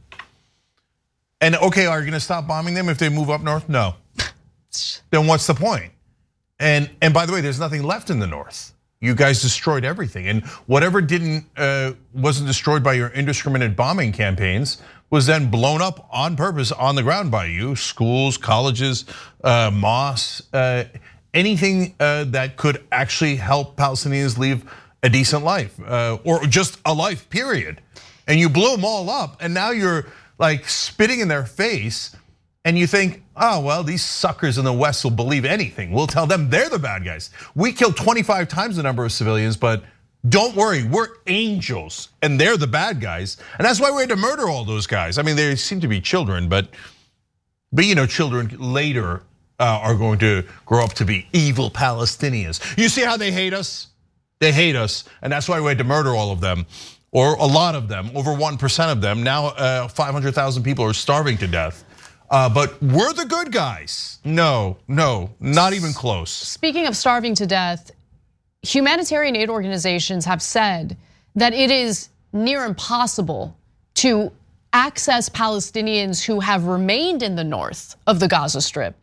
[1.42, 3.68] And okay, are you gonna stop bombing them if they move up north?
[3.68, 3.96] No.
[5.10, 5.92] then what's the point?
[6.60, 8.74] And and by the way, there's nothing left in the north.
[9.02, 14.82] You guys destroyed everything, and whatever didn't uh, wasn't destroyed by your indiscriminate bombing campaigns
[15.10, 17.78] was then blown up on purpose on the ground by you.
[17.78, 19.06] Schools, colleges,
[19.42, 20.84] uh, mosques, uh,
[21.34, 24.70] anything that could actually help Palestinians live
[25.02, 25.80] a decent life
[26.26, 27.30] or just a life.
[27.30, 27.82] Period.
[28.28, 30.08] And you blew them all up, and now you're
[30.38, 32.16] like spitting in their face
[32.66, 35.92] and you think, oh, well, these suckers in the West will believe anything.
[35.92, 37.30] We'll tell them they're the bad guys.
[37.56, 39.84] We killed 25 times the number of civilians, but
[40.28, 43.38] don't worry, we're angels and they're the bad guys.
[43.58, 45.18] And that's why we had to murder all those guys.
[45.18, 46.68] I mean, they seem to be children, but,
[47.72, 49.24] but you know, children later
[49.60, 52.78] uh, are going to grow up to be evil Palestinians.
[52.78, 53.88] You see how they hate us?
[54.40, 56.66] They hate us, and that's why we had to murder all of them,
[57.12, 59.22] or a lot of them, over 1% of them.
[59.22, 61.84] Now uh, 500,000 people are starving to death.
[62.30, 64.20] Uh, but we're the good guys.
[64.24, 66.30] No, no, not even close.
[66.32, 67.92] Speaking of starving to death,
[68.62, 70.96] humanitarian aid organizations have said
[71.36, 73.56] that it is near impossible
[73.96, 74.32] to
[74.74, 78.96] access Palestinians who have remained in the north of the Gaza Strip.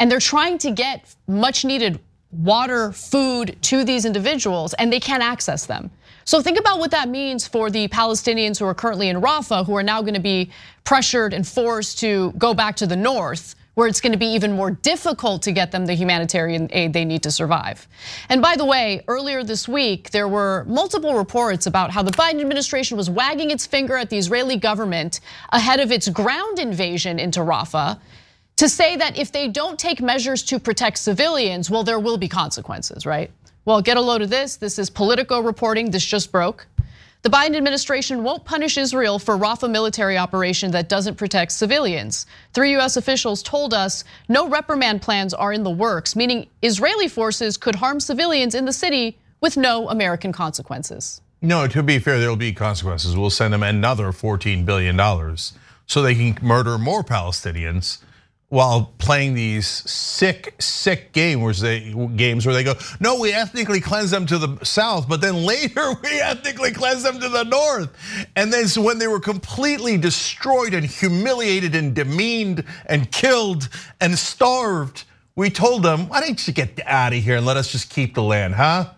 [0.00, 1.98] and they're trying to get much needed
[2.30, 5.90] water, food to these individuals, and they can't access them.
[6.28, 9.74] So think about what that means for the Palestinians who are currently in Rafah, who
[9.74, 10.50] are now going to be
[10.84, 14.52] pressured and forced to go back to the north where it's going to be even
[14.52, 17.88] more difficult to get them the humanitarian aid they need to survive.
[18.28, 22.42] And by the way, earlier this week, there were multiple reports about how the Biden
[22.42, 27.40] administration was wagging its finger at the Israeli government ahead of its ground invasion into
[27.40, 27.98] Rafah
[28.56, 32.28] to say that if they don't take measures to protect civilians, well, there will be
[32.28, 33.30] consequences, right?
[33.68, 34.56] Well, get a load of this.
[34.56, 35.90] This is Politico reporting.
[35.90, 36.66] This just broke.
[37.20, 42.24] The Biden administration won't punish Israel for Rafah military operation that doesn't protect civilians.
[42.54, 47.58] Three US officials told us no reprimand plans are in the works, meaning Israeli forces
[47.58, 51.20] could harm civilians in the city with no American consequences.
[51.42, 53.18] No, to be fair, there'll be consequences.
[53.18, 54.98] We'll send them another $14 billion
[55.86, 57.98] so they can murder more Palestinians
[58.50, 63.80] while playing these sick, sick games where they games where they go, no, we ethnically
[63.80, 67.90] cleanse them to the south, but then later we ethnically cleanse them to the north.
[68.36, 73.68] And then so when they were completely destroyed and humiliated and demeaned and killed
[74.00, 75.04] and starved,
[75.36, 78.14] we told them, why don't you get out of here and let us just keep
[78.14, 78.92] the land, huh?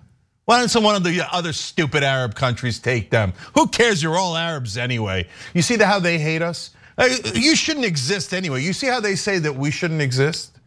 [0.44, 3.34] Why don't some one of the other stupid Arab countries take them?
[3.54, 4.02] Who cares?
[4.02, 5.28] You're all Arabs anyway.
[5.54, 6.70] You see how they hate us?
[7.34, 8.62] You shouldn't exist anyway.
[8.62, 10.58] You see how they say that we shouldn't exist?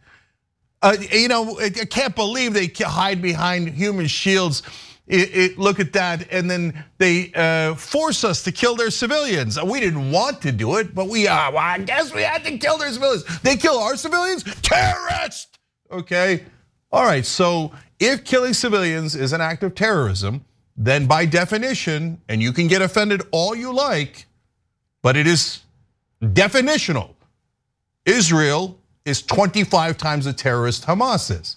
[0.82, 4.62] Uh, you know, I can't believe they hide behind human shields.
[5.06, 9.62] It, it, look at that, and then they uh, force us to kill their civilians.
[9.62, 12.58] We didn't want to do it, but we, uh, well, I guess we had to
[12.58, 13.24] kill their civilians.
[13.40, 15.58] They kill our civilians, terrorist.
[15.90, 16.44] Okay,
[16.90, 17.24] all right.
[17.24, 20.44] So if killing civilians is an act of terrorism,
[20.76, 24.26] then by definition, and you can get offended all you like,
[25.02, 25.63] but it is
[26.32, 27.10] definitional.
[28.06, 31.56] Israel is 25 times the terrorist Hamas is.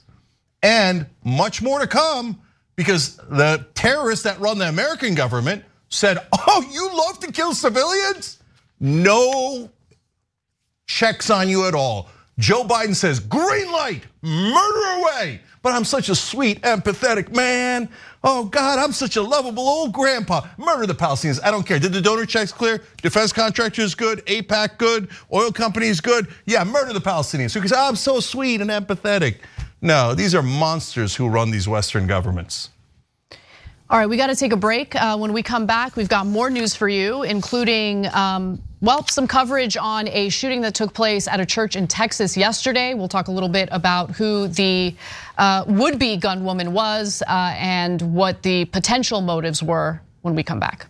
[0.64, 2.40] And much more to come
[2.76, 8.40] because the terrorists that run the American government said, oh, you love to kill civilians?
[8.80, 9.70] No
[10.86, 12.10] checks on you at all.
[12.40, 15.42] Joe Biden says, green light, murder away.
[15.68, 17.90] But I'm such a sweet, empathetic man.
[18.24, 20.48] Oh God, I'm such a lovable old grandpa.
[20.58, 21.42] Murder the Palestinians.
[21.44, 21.78] I don't care.
[21.78, 22.82] Did the donor checks clear?
[23.02, 24.26] Defense contractors good.
[24.28, 25.10] AIPAC good.
[25.34, 26.30] Oil companies good.
[26.46, 29.40] Yeah, murder the Palestinians because I'm so sweet and empathetic.
[29.82, 32.70] No, these are monsters who run these Western governments.
[33.90, 34.96] All right, we got to take a break.
[34.96, 39.28] Uh, when we come back, we've got more news for you, including um, well, some
[39.28, 42.96] coverage on a shooting that took place at a church in Texas yesterday.
[42.96, 44.94] We'll talk a little bit about who the
[45.38, 50.88] uh, would-be gunwoman was uh, and what the potential motives were when we come back.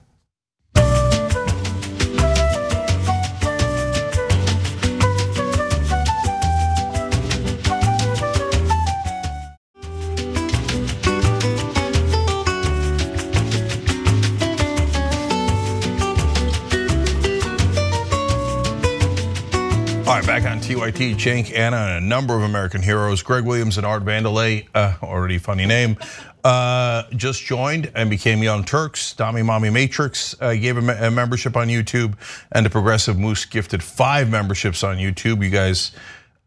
[20.08, 23.22] All right, back on TYT, Cenk, Ana, and a number of American heroes.
[23.22, 25.98] Greg Williams and Art Vandelay, uh, already funny name,
[26.46, 29.14] uh, just joined and became Young Turks.
[29.14, 32.14] Dami Mommy Matrix uh, gave a, a, membership on YouTube,
[32.54, 35.44] and the Progressive Moose gifted five memberships on YouTube.
[35.44, 35.92] You guys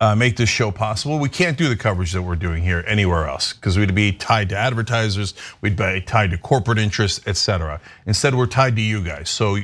[0.01, 1.19] uh, make this show possible.
[1.19, 4.49] We can't do the coverage that we're doing here anywhere else because we'd be tied
[4.49, 7.79] to advertisers, we'd be tied to corporate interests, etc.
[8.07, 9.29] Instead, we're tied to you guys.
[9.29, 9.59] So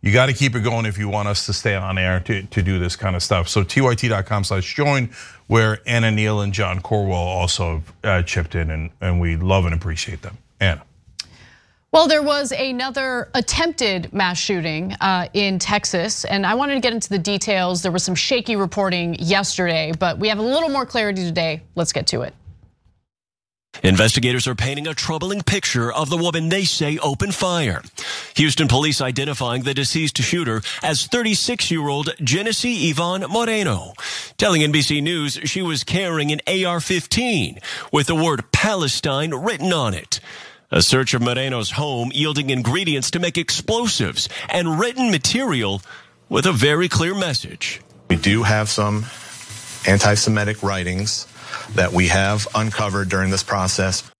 [0.00, 2.42] you got to keep it going if you want us to stay on air to,
[2.42, 3.48] to do this kind of stuff.
[3.48, 5.10] So tyt.com slash join,
[5.48, 9.74] where Anna Neal and John Corwell also uh, chipped in, and, and we love and
[9.74, 10.38] appreciate them.
[10.60, 10.82] Ana.
[11.90, 16.92] Well, there was another attempted mass shooting uh, in Texas, and I wanted to get
[16.92, 17.80] into the details.
[17.80, 21.62] There was some shaky reporting yesterday, but we have a little more clarity today.
[21.76, 22.34] Let's get to it.
[23.82, 27.82] Investigators are painting a troubling picture of the woman they say opened fire.
[28.34, 33.92] Houston police identifying the deceased shooter as 36 year old Genesse Ivonne Moreno,
[34.36, 37.58] telling NBC News she was carrying an AR 15
[37.92, 40.20] with the word Palestine written on it.
[40.70, 45.80] A search of Moreno's home yielding ingredients to make explosives and written material
[46.28, 47.80] with a very clear message.
[48.10, 49.06] We do have some
[49.86, 51.26] anti Semitic writings
[51.74, 54.10] that we have uncovered during this process.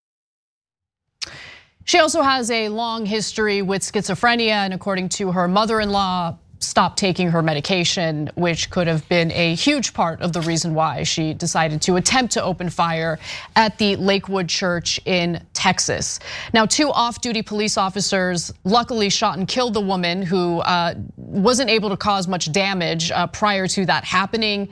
[1.85, 6.37] She also has a long history with schizophrenia, and according to her mother in law,
[6.61, 11.03] stopped taking her medication, which could have been a huge part of the reason why
[11.03, 13.19] she decided to attempt to open fire
[13.57, 16.19] at the Lakewood Church in Texas.
[16.53, 21.71] Now, two off duty police officers luckily shot and killed the woman who uh, wasn't
[21.71, 24.69] able to cause much damage uh, prior to that happening.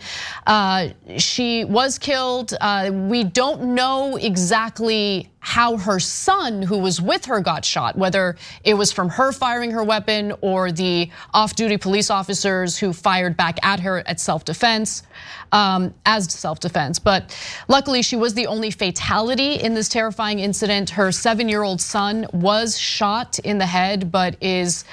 [0.47, 2.55] Uh, she was killed.
[2.93, 8.75] We don't know exactly how her son, who was with her, got shot, whether it
[8.75, 13.65] was from her firing her weapon or the off duty police officers who fired back
[13.65, 15.05] at her at self defense,
[15.53, 16.99] um, as self defense.
[16.99, 17.33] But
[17.69, 20.91] luckily, she was the only fatality in this terrifying incident.
[20.91, 24.85] Her seven year old son was shot in the head, but is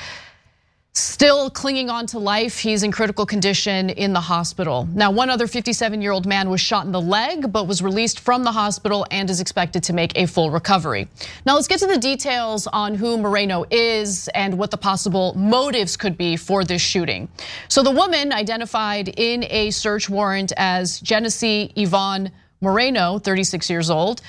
[0.94, 2.60] still clinging on to life.
[2.60, 4.88] He's in critical condition in the hospital.
[4.94, 8.20] Now, one other 57 year old man was shot in the leg, but was released
[8.20, 11.08] from the hospital and is expected to make a full recovery.
[11.46, 15.98] Now, let's get to the details on who Moreno is and what the possible motives
[15.98, 17.28] could be for this shooting.
[17.70, 24.22] So, the woman identified in a search warrant as Genesse Ivonne Moreno, 36 years old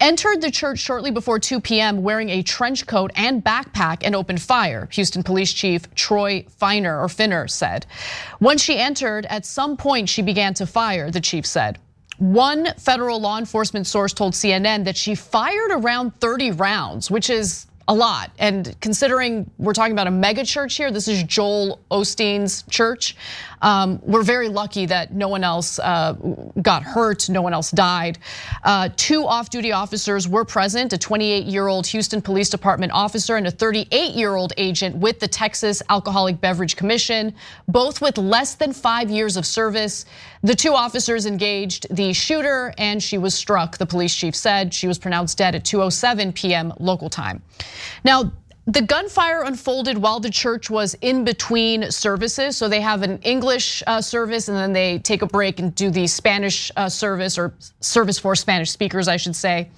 [0.00, 2.02] entered the church shortly before 2 p.m.
[2.02, 7.08] wearing a trench coat and backpack and opened fire, Houston Police Chief Troy Finer or
[7.08, 7.86] Finner said.
[8.38, 11.78] When she entered, at some point she began to fire, the chief said.
[12.18, 17.67] One federal law enforcement source told CNN that she fired around 30 rounds, which is
[17.88, 18.30] a lot.
[18.38, 23.16] And considering we're talking about a mega church here, this is Joel Osteen's church.
[23.62, 26.12] Um, we're very lucky that no one else uh,
[26.60, 28.18] got hurt, no one else died.
[28.62, 33.36] Uh, two off duty officers were present a 28 year old Houston Police Department officer
[33.36, 37.34] and a 38 year old agent with the Texas Alcoholic Beverage Commission,
[37.66, 40.04] both with less than five years of service.
[40.42, 43.78] The two officers engaged the shooter and she was struck.
[43.78, 46.72] The police chief said she was pronounced dead at 2:07 p.m.
[46.78, 47.42] local time.
[48.04, 48.32] Now,
[48.68, 52.56] the gunfire unfolded while the church was in between services.
[52.56, 55.90] So they have an English uh, service and then they take a break and do
[55.90, 59.70] the Spanish uh, service or service for Spanish speakers, I should say.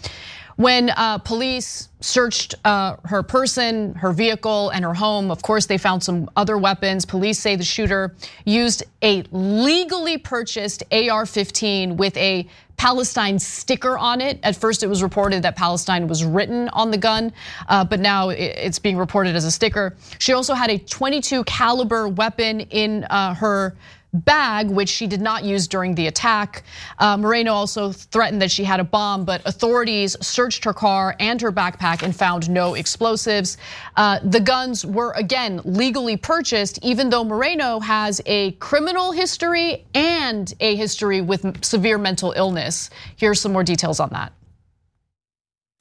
[0.61, 5.79] When uh, police searched uh, her person, her vehicle, and her home, of course, they
[5.79, 7.07] found some other weapons.
[7.07, 12.46] Police say the shooter used a legally purchased AR 15 with a
[12.77, 14.38] Palestine sticker on it.
[14.42, 17.33] At first, it was reported that Palestine was written on the gun,
[17.66, 19.96] uh, but now it's being reported as a sticker.
[20.18, 23.77] She also had a 22 caliber weapon in uh, her
[24.12, 26.64] bag, which she did not use during the attack.
[26.99, 31.40] Uh, Moreno also threatened that she had a bomb, but authorities searched her car and
[31.40, 33.57] her backpack and found no explosives.
[33.96, 40.53] Uh, the guns were again legally purchased, even though Moreno has a criminal history and
[40.61, 42.90] a history with severe mental illness.
[43.16, 44.33] Here's some more details on that.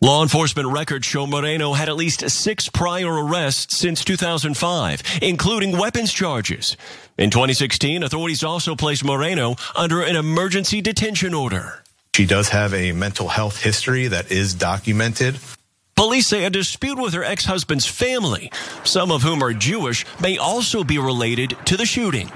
[0.01, 6.13] Law enforcement records show Moreno had at least six prior arrests since 2005, including weapons
[6.13, 6.77] charges.
[7.17, 11.83] In 2016, authorities also placed Moreno under an emergency detention order.
[12.15, 15.37] She does have a mental health history that is documented.
[15.97, 18.53] Police say a dispute with her ex husband's family,
[18.85, 22.31] some of whom are Jewish, may also be related to the shooting.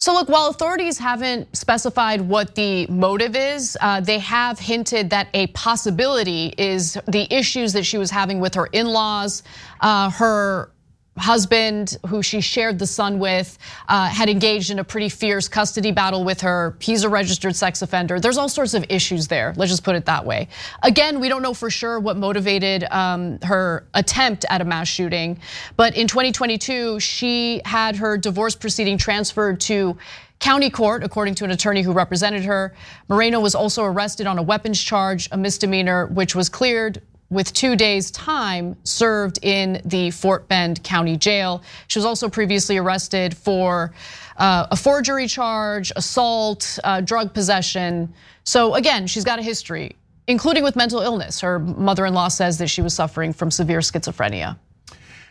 [0.00, 5.28] So look, while authorities haven't specified what the motive is, uh, they have hinted that
[5.34, 9.42] a possibility is the issues that she was having with her in-laws,
[9.80, 10.70] uh, her
[11.18, 15.92] husband, who she shared the son with, uh, had engaged in a pretty fierce custody
[15.92, 16.76] battle with her.
[16.80, 18.20] He's a registered sex offender.
[18.20, 19.52] There's all sorts of issues there.
[19.56, 20.48] Let's just put it that way.
[20.82, 25.38] Again, we don't know for sure what motivated um, her attempt at a mass shooting,
[25.76, 29.96] but in 2022, she had her divorce proceeding transferred to
[30.40, 32.74] county court, according to an attorney who represented her.
[33.08, 37.76] Moreno was also arrested on a weapons charge, a misdemeanor, which was cleared with two
[37.76, 41.62] days' time served in the Fort Bend County Jail.
[41.88, 43.92] She was also previously arrested for
[44.38, 48.12] uh, a forgery charge, assault, uh, drug possession.
[48.44, 51.40] So again, she's got a history, including with mental illness.
[51.40, 54.56] Her mother-in-law says that she was suffering from severe schizophrenia.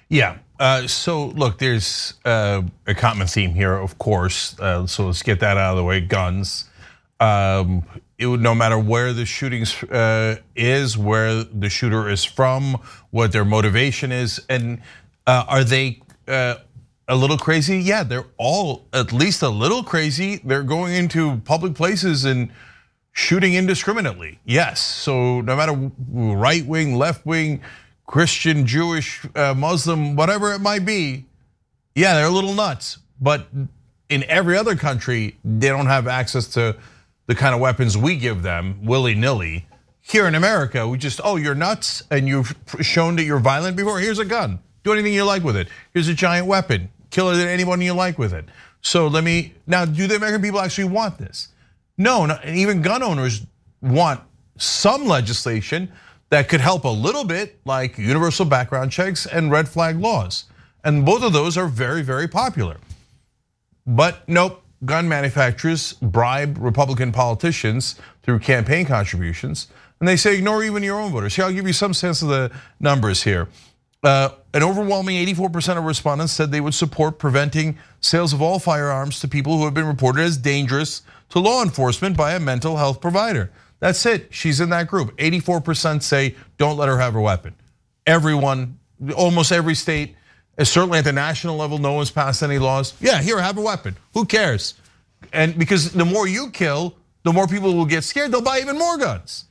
[0.09, 0.37] Yeah.
[0.59, 2.63] Uh, so look, there's a
[2.95, 4.55] common theme here, of course.
[4.57, 6.01] so let's get that out of the way.
[6.01, 6.65] Guns.
[7.19, 7.83] Um,
[8.17, 13.31] it would, no matter where the shooting uh, is, where the shooter is from, what
[13.31, 14.81] their motivation is, and
[15.27, 16.55] uh, are they uh,
[17.07, 17.77] a little crazy?
[17.77, 20.37] Yeah, they're all at least a little crazy.
[20.43, 22.51] They're going into public places and
[23.11, 24.39] shooting indiscriminately.
[24.45, 27.61] Yes, so no matter right wing, left wing,
[28.07, 31.25] Christian, Jewish, uh, Muslim, whatever it might be,
[31.93, 32.99] yeah, they're a little nuts.
[33.19, 33.47] But
[34.09, 36.77] in every other country, they don't have access to
[37.27, 39.67] the kind of weapons we give them willy nilly.
[40.01, 43.99] Here in America, we just, oh, you're nuts and you've shown that you're violent before.
[43.99, 44.59] Here's a gun.
[44.83, 45.67] Do anything you like with it.
[45.93, 46.89] Here's a giant weapon.
[47.09, 48.45] Kill anyone you like with it.
[48.81, 51.49] So let me, now, do the American people actually want this?
[51.97, 53.45] No, and even gun owners
[53.81, 54.21] want
[54.57, 55.91] some legislation
[56.29, 60.45] that could help a little bit, like universal background checks and red flag laws.
[60.83, 62.77] And both of those are very, very popular.
[63.85, 69.67] But nope, gun manufacturers bribe Republican politicians through campaign contributions,
[69.99, 71.35] and they say ignore even your own voters.
[71.35, 73.47] Here, I'll give you some sense of the numbers here.
[74.03, 79.19] Uh, an overwhelming 84% of respondents said they would support preventing sales of all firearms
[79.19, 83.01] to people who have been reported as dangerous to law enforcement by a mental health
[83.01, 83.51] provider.
[83.79, 84.27] That's it.
[84.29, 85.15] She's in that group.
[85.17, 87.55] 84% say don't let her have a weapon.
[88.05, 88.79] Everyone,
[89.15, 90.15] almost every state,
[90.65, 92.93] certainly at the national level, no one's passed any laws.
[92.99, 93.95] Yeah, here, have a weapon.
[94.13, 94.75] Who cares?
[95.33, 98.31] And because the more you kill, the more people will get scared.
[98.31, 99.45] They'll buy even more guns.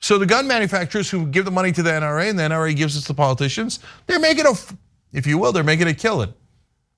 [0.00, 2.96] So the gun manufacturers who give the money to the NRA and the NRA gives
[2.96, 4.52] it to politicians, they're making a,
[5.12, 6.34] if you will, they're making a killing.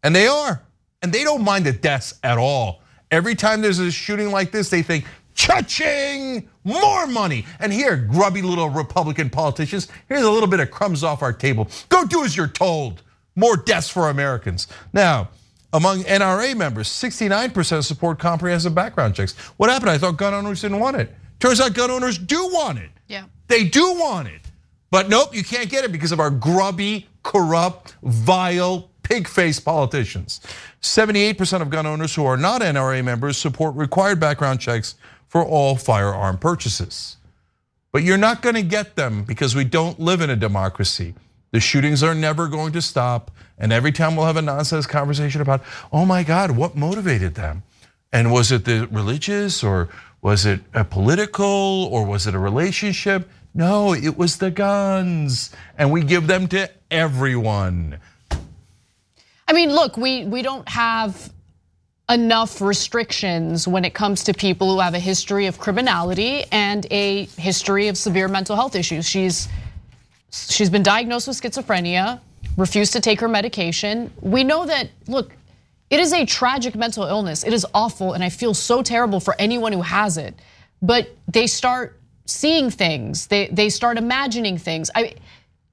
[0.02, 0.62] And they are.
[1.02, 2.82] And they don't mind the deaths at all.
[3.10, 5.04] Every time there's a shooting like this, they think,
[5.34, 7.46] cha-ching, more money.
[7.60, 11.68] And here, grubby little Republican politicians, here's a little bit of crumbs off our table.
[11.88, 13.02] Go do as you're told.
[13.36, 14.66] More deaths for Americans.
[14.92, 15.28] Now,
[15.72, 19.34] among NRA members, 69% support comprehensive background checks.
[19.58, 19.90] What happened?
[19.90, 21.14] I thought gun owners didn't want it.
[21.38, 22.90] Turns out gun owners do want it.
[23.08, 23.24] Yeah.
[23.48, 24.40] They do want it.
[24.90, 30.40] But nope, you can't get it because of our grubby, corrupt, vile, pig-faced politicians.
[30.80, 34.94] 78% of gun owners who are not NRA members support required background checks
[35.28, 37.16] for all firearm purchases.
[37.92, 41.14] But you're not gonna get them because we don't live in a democracy.
[41.56, 43.30] The shootings are never going to stop.
[43.56, 47.62] And every time we'll have a nonsense conversation about, oh my God, what motivated them?
[48.12, 49.88] And was it the religious or
[50.20, 53.26] was it a political or was it a relationship?
[53.54, 55.50] No, it was the guns.
[55.78, 58.00] And we give them to everyone.
[59.48, 61.32] I mean, look, we we don't have
[62.10, 67.24] enough restrictions when it comes to people who have a history of criminality and a
[67.38, 69.08] history of severe mental health issues.
[69.08, 69.48] She's
[70.50, 72.20] she's been diagnosed with schizophrenia,
[72.56, 74.12] refused to take her medication.
[74.20, 75.32] We know that look,
[75.90, 77.44] it is a tragic mental illness.
[77.44, 80.34] It is awful and I feel so terrible for anyone who has it.
[80.82, 83.26] But they start seeing things.
[83.28, 84.90] They they start imagining things.
[84.94, 85.14] I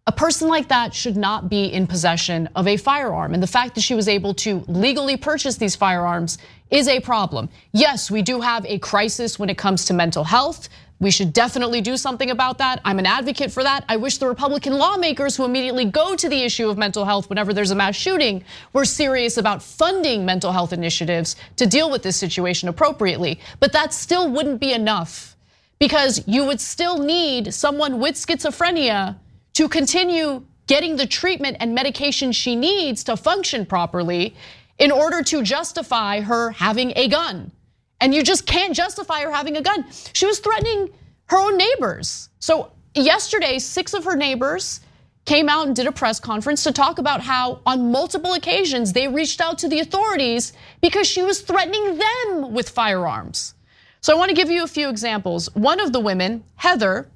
[0.06, 3.34] a person like that should not be in possession of a firearm.
[3.34, 6.38] And the fact that she was able to legally purchase these firearms
[6.70, 7.50] is a problem.
[7.72, 10.68] Yes, we do have a crisis when it comes to mental health.
[11.04, 12.80] We should definitely do something about that.
[12.86, 13.84] I'm an advocate for that.
[13.90, 17.52] I wish the Republican lawmakers who immediately go to the issue of mental health whenever
[17.52, 18.42] there's a mass shooting
[18.72, 23.42] were serious about funding mental health initiatives to deal with this situation appropriately.
[23.60, 25.36] But that still wouldn't be enough
[25.78, 29.18] because you would still need someone with schizophrenia
[29.56, 34.34] to continue getting the treatment and medication she needs to function properly
[34.80, 37.52] in order to justify her having a gun.
[38.04, 39.86] And you just can't justify her having a gun.
[40.12, 40.90] She was threatening
[41.28, 42.28] her own neighbors.
[42.40, 44.82] So yesterday, six of her neighbors
[45.24, 49.08] came out and did a press conference to talk about how on multiple occasions they
[49.08, 50.52] reached out to the authorities
[50.82, 53.54] because she was threatening them with firearms.
[54.02, 55.48] So I want to give you a few examples.
[55.56, 57.10] One of the women, Heather,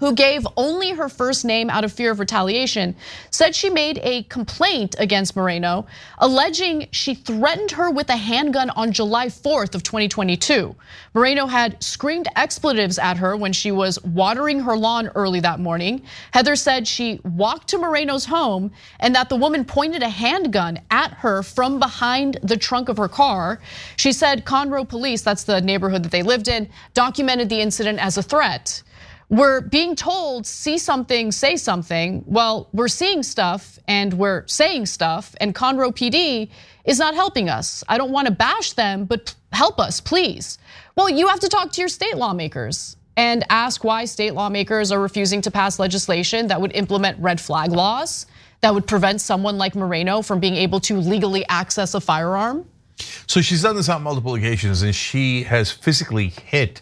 [0.00, 2.94] who gave only her first name out of fear of retaliation,
[3.30, 5.86] said she made a complaint against Moreno,
[6.18, 10.74] alleging she threatened her with a handgun on July 4th of 2022.
[11.14, 16.02] Moreno had screamed expletives at her when she was watering her lawn early that morning.
[16.32, 18.70] Heather said she walked to Moreno's home
[19.00, 23.08] and that the woman pointed a handgun at her from behind the trunk of her
[23.08, 23.60] car.
[23.96, 28.16] She said Conroe police, that's the neighborhood that they lived in, documented the incident as
[28.16, 28.82] a threat
[29.28, 32.24] we're being told see something, say something.
[32.26, 36.50] Well, we're seeing stuff and we're saying stuff, and Conroe PD
[36.84, 37.84] is not helping us.
[37.88, 40.58] I don't want to bash them, but help us, please.
[40.96, 45.00] Well, you have to talk to your state lawmakers and ask why state lawmakers are
[45.00, 48.26] refusing to pass legislation that would implement red flag laws
[48.60, 52.66] that would prevent someone like Moreno from being able to legally access a firearm.
[53.26, 56.80] So she's done this on multiple occasions and she has physically hit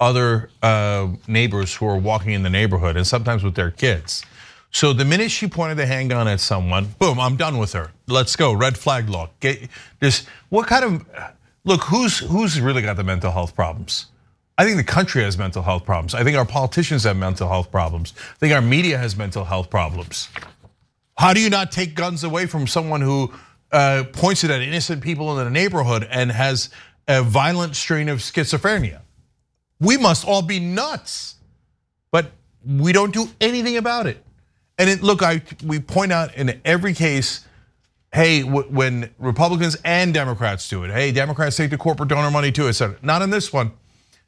[0.00, 4.24] other uh, neighbors who are walking in the neighborhood and sometimes with their kids.
[4.70, 7.92] So the minute she pointed the handgun at someone, boom, I'm done with her.
[8.08, 9.30] Let's go, red flag law.
[9.38, 9.68] Get
[10.00, 10.26] this.
[10.48, 11.06] What kind of
[11.64, 11.82] look?
[11.82, 14.06] Who's who's really got the mental health problems?
[14.58, 16.14] I think the country has mental health problems.
[16.14, 18.14] I think our politicians have mental health problems.
[18.18, 20.28] I think our media has mental health problems.
[21.16, 23.32] How do you not take guns away from someone who
[23.70, 26.70] uh, points it at innocent people in the neighborhood and has
[27.06, 29.00] a violent strain of schizophrenia?
[29.80, 31.36] We must all be nuts.
[32.10, 32.30] But
[32.64, 34.22] we don't do anything about it.
[34.78, 37.46] And it, look, I we point out in every case,
[38.12, 42.68] hey, when Republicans and Democrats do it, hey, Democrats take the corporate donor money too,
[42.68, 42.96] etc.
[43.02, 43.72] Not in this one.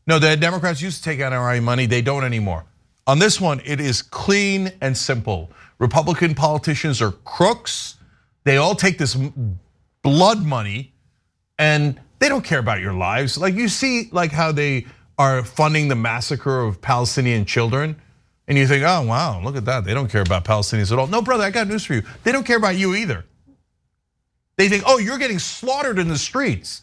[0.06, 2.64] No, the Democrats used to take NRA money, they don't anymore.
[3.08, 5.50] On this one, it is clean and simple.
[5.78, 7.96] Republican politicians are crooks.
[8.44, 9.16] They all take this
[10.02, 10.92] blood money
[11.58, 13.36] and they don't care about your lives.
[13.36, 14.86] Like you see like how they
[15.18, 17.96] are funding the massacre of Palestinian children.
[18.48, 19.84] And you think, oh, wow, look at that.
[19.84, 21.08] They don't care about Palestinians at all.
[21.08, 22.02] No, brother, I got news for you.
[22.22, 23.24] They don't care about you either.
[24.56, 26.82] They think, oh, you're getting slaughtered in the streets.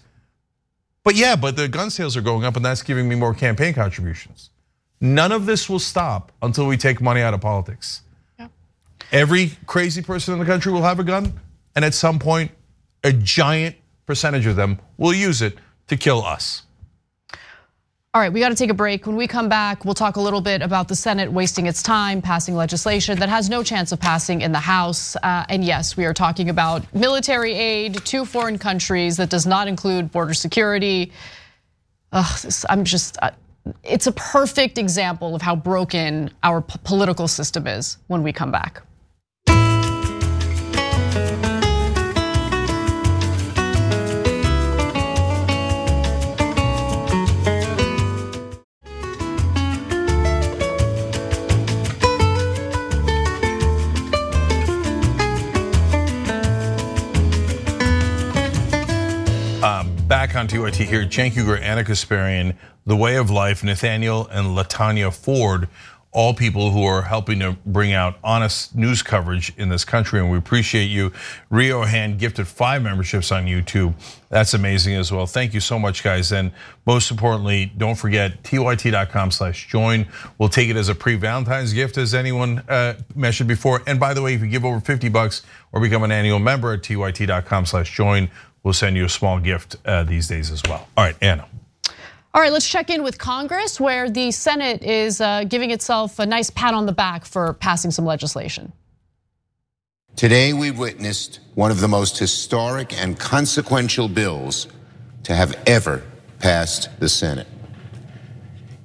[1.03, 3.73] But yeah, but the gun sales are going up and that's giving me more campaign
[3.73, 4.49] contributions.
[5.01, 8.03] None of this will stop until we take money out of politics.
[8.39, 8.47] Yeah.
[9.11, 11.41] Every crazy person in the country will have a gun,
[11.75, 12.51] and at some point,
[13.03, 13.75] a giant
[14.05, 15.57] percentage of them will use it
[15.87, 16.63] to kill us.
[18.15, 19.07] All right, we got to take a break.
[19.07, 22.21] When we come back, we'll talk a little bit about the Senate wasting its time
[22.21, 25.15] passing legislation that has no chance of passing in the House.
[25.15, 29.67] Uh, and yes, we are talking about military aid to foreign countries that does not
[29.67, 31.11] include border security.
[32.11, 33.31] Ugh, I'm just, uh,
[33.83, 38.83] it's a perfect example of how broken our political system is when we come back.
[60.43, 61.05] On TYT here.
[61.05, 65.69] Cenk Uygur, Ana Kasparian, The Way of Life, Nathaniel and Latanya Ford,
[66.11, 70.29] all people who are helping to bring out honest news coverage in this country, and
[70.29, 71.13] we appreciate you.
[71.49, 73.93] Rio Hand gifted five memberships on YouTube.
[74.27, 75.25] That's amazing as well.
[75.27, 76.33] Thank you so much, guys.
[76.33, 76.51] And
[76.85, 80.05] most importantly, don't forget tyt.com slash join.
[80.37, 83.81] We'll take it as a pre-Valentine's gift, as anyone uh, mentioned before.
[83.87, 86.73] And by the way, if you give over 50 bucks or become an annual member
[86.73, 88.29] at tyt.com slash join,
[88.63, 90.87] we'll send you a small gift uh, these days as well.
[90.97, 91.45] All right, Ana.
[92.35, 96.25] All right, let's check in with Congress, where the Senate is uh, giving itself a
[96.25, 98.73] nice pat on the back for passing some legislation.
[100.15, 104.67] Today, we witnessed one of the most historic and consequential bills
[105.23, 106.03] to have ever
[106.39, 107.47] passed the Senate.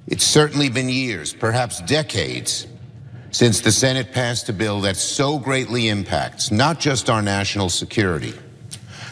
[0.05, 2.67] It's certainly been years, perhaps decades,
[3.31, 8.33] since the Senate passed a bill that so greatly impacts not just our national security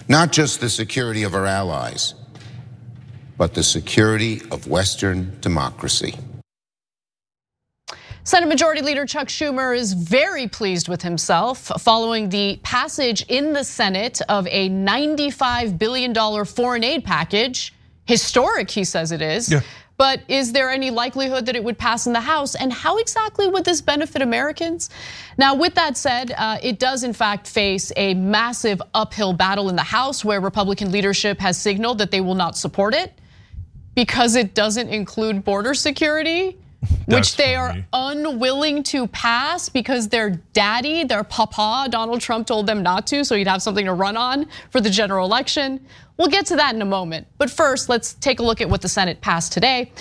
[0.08, 2.14] not just the security of our allies,
[3.38, 6.16] but the security of Western democracy.
[8.24, 13.64] Senate Majority Leader Chuck Schumer is very pleased with himself following the passage in the
[13.64, 17.74] Senate of a $95 billion foreign aid package.
[18.06, 19.50] Historic, he says it is.
[19.50, 19.62] Yeah.
[19.98, 22.54] But is there any likelihood that it would pass in the House?
[22.54, 24.92] And how exactly would this benefit Americans?
[25.38, 29.76] Now, with that said, uh, it does in fact face a massive uphill battle in
[29.76, 33.20] the House where Republican leadership has signaled that they will not support it
[33.96, 36.58] because it doesn't include border security.
[37.08, 37.86] which they funny.
[37.92, 43.26] are unwilling to pass because their daddy, their papa, Donald Trump told them not to,
[43.26, 45.84] so he'd have something to run on for the general election.
[46.18, 47.28] We'll get to that in a moment.
[47.38, 49.92] But first, let's take a look at what the Senate passed today.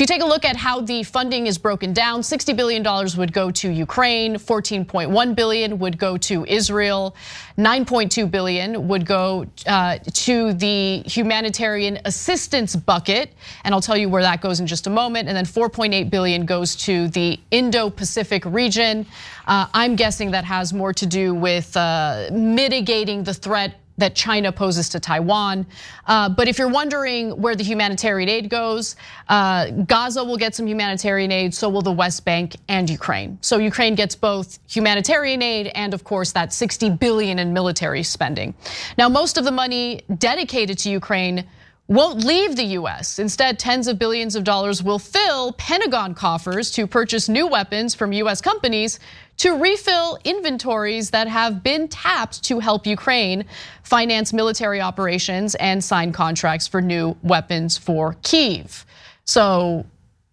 [0.00, 2.82] you take a look at how the funding is broken down, $60 billion
[3.16, 7.14] would go to Ukraine, 14.1 billion would go to Israel,
[7.56, 14.22] 9.2 billion would go uh, to the humanitarian assistance bucket, and I'll tell you where
[14.22, 15.28] that goes in just a moment.
[15.28, 19.06] And then 4.8 billion goes to the Indo-Pacific region.
[19.46, 24.50] Uh, I'm guessing that has more to do with uh, mitigating the threat that China
[24.52, 25.66] poses to Taiwan.
[26.06, 28.96] Uh, but if you're wondering where the humanitarian aid goes,
[29.28, 33.38] uh, Gaza will get some humanitarian aid, so will the West Bank and Ukraine.
[33.40, 38.54] So Ukraine gets both humanitarian aid and of course that 60 billion in military spending.
[38.98, 41.46] Now most of the money dedicated to Ukraine
[41.90, 43.18] won't leave the US.
[43.18, 48.12] Instead, tens of billions of dollars will fill Pentagon coffers to purchase new weapons from
[48.12, 49.00] US companies
[49.40, 53.46] to refill inventories that have been tapped to help Ukraine
[53.82, 58.84] finance military operations and sign contracts for new weapons for Kiev.
[59.24, 59.86] So,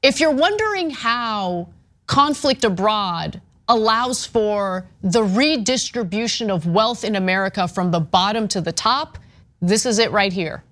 [0.03, 1.70] if you're wondering how
[2.05, 3.39] conflict abroad
[3.70, 9.18] allows for the redistribution of wealth in America from the bottom to the top,
[9.62, 10.64] this is it right here.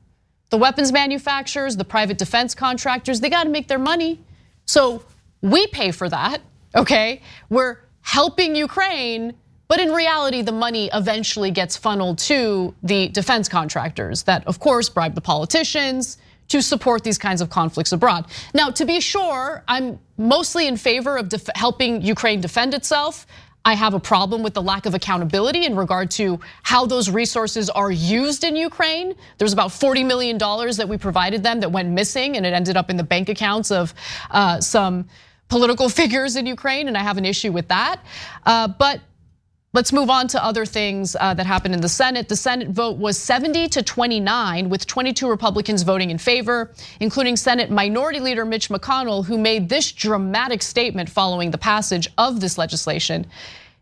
[0.50, 4.20] The weapons manufacturers, the private defense contractors, they got to make their money.
[4.66, 5.04] So
[5.42, 6.42] we pay for that,
[6.76, 7.22] okay?
[7.50, 9.34] We're helping Ukraine,
[9.68, 14.90] but in reality, the money eventually gets funneled to the defense contractors that, of course,
[14.90, 18.28] bribe the politicians to support these kinds of conflicts abroad.
[18.54, 23.26] Now, to be sure, I'm mostly in favor of helping Ukraine defend itself.
[23.66, 27.72] I have a problem with the lack of accountability in regard to how those resources
[27.72, 29.16] are used in Ukraine.
[29.40, 32.92] There's about $40 million that we provided them that went missing and it ended up
[32.92, 33.96] in the bank accounts of
[34.30, 35.08] uh, some
[35.48, 38.02] political figures in Ukraine, and I have an issue with that.
[38.46, 39.02] Uh, but
[39.76, 42.30] Let's move on to other things uh, that happened in the Senate.
[42.30, 46.72] The Senate vote was 70 to 29, with 22 Republicans voting in favor,
[47.02, 52.40] including Senate Minority Leader Mitch McConnell, who made this dramatic statement following the passage of
[52.40, 53.26] this legislation.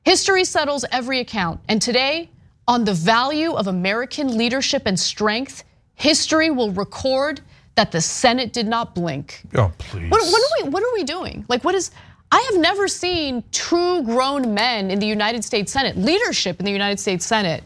[0.04, 2.32] History settles every account, and today,
[2.68, 7.40] on the value of American leadership and strength, history will record
[7.76, 9.42] that the Senate did not blink.
[9.56, 10.10] Oh, please.
[10.10, 10.70] What, what, are we?
[10.70, 11.46] What are we doing?
[11.48, 11.92] Like, what is?
[12.32, 16.72] I have never seen true grown men in the United States Senate, leadership in the
[16.72, 17.64] United States Senate,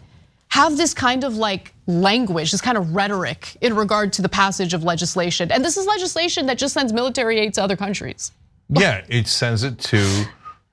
[0.50, 4.74] have this kind of like language, this kind of rhetoric in regard to the passage
[4.74, 5.52] of legislation.
[5.52, 8.32] And this is legislation that just sends military aid to other countries.
[8.70, 10.26] Yeah, it sends it to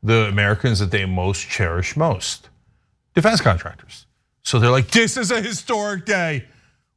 [0.02, 2.50] the Americans that they most cherish most
[3.14, 4.06] defense contractors.
[4.42, 6.44] So they're like, this is a historic day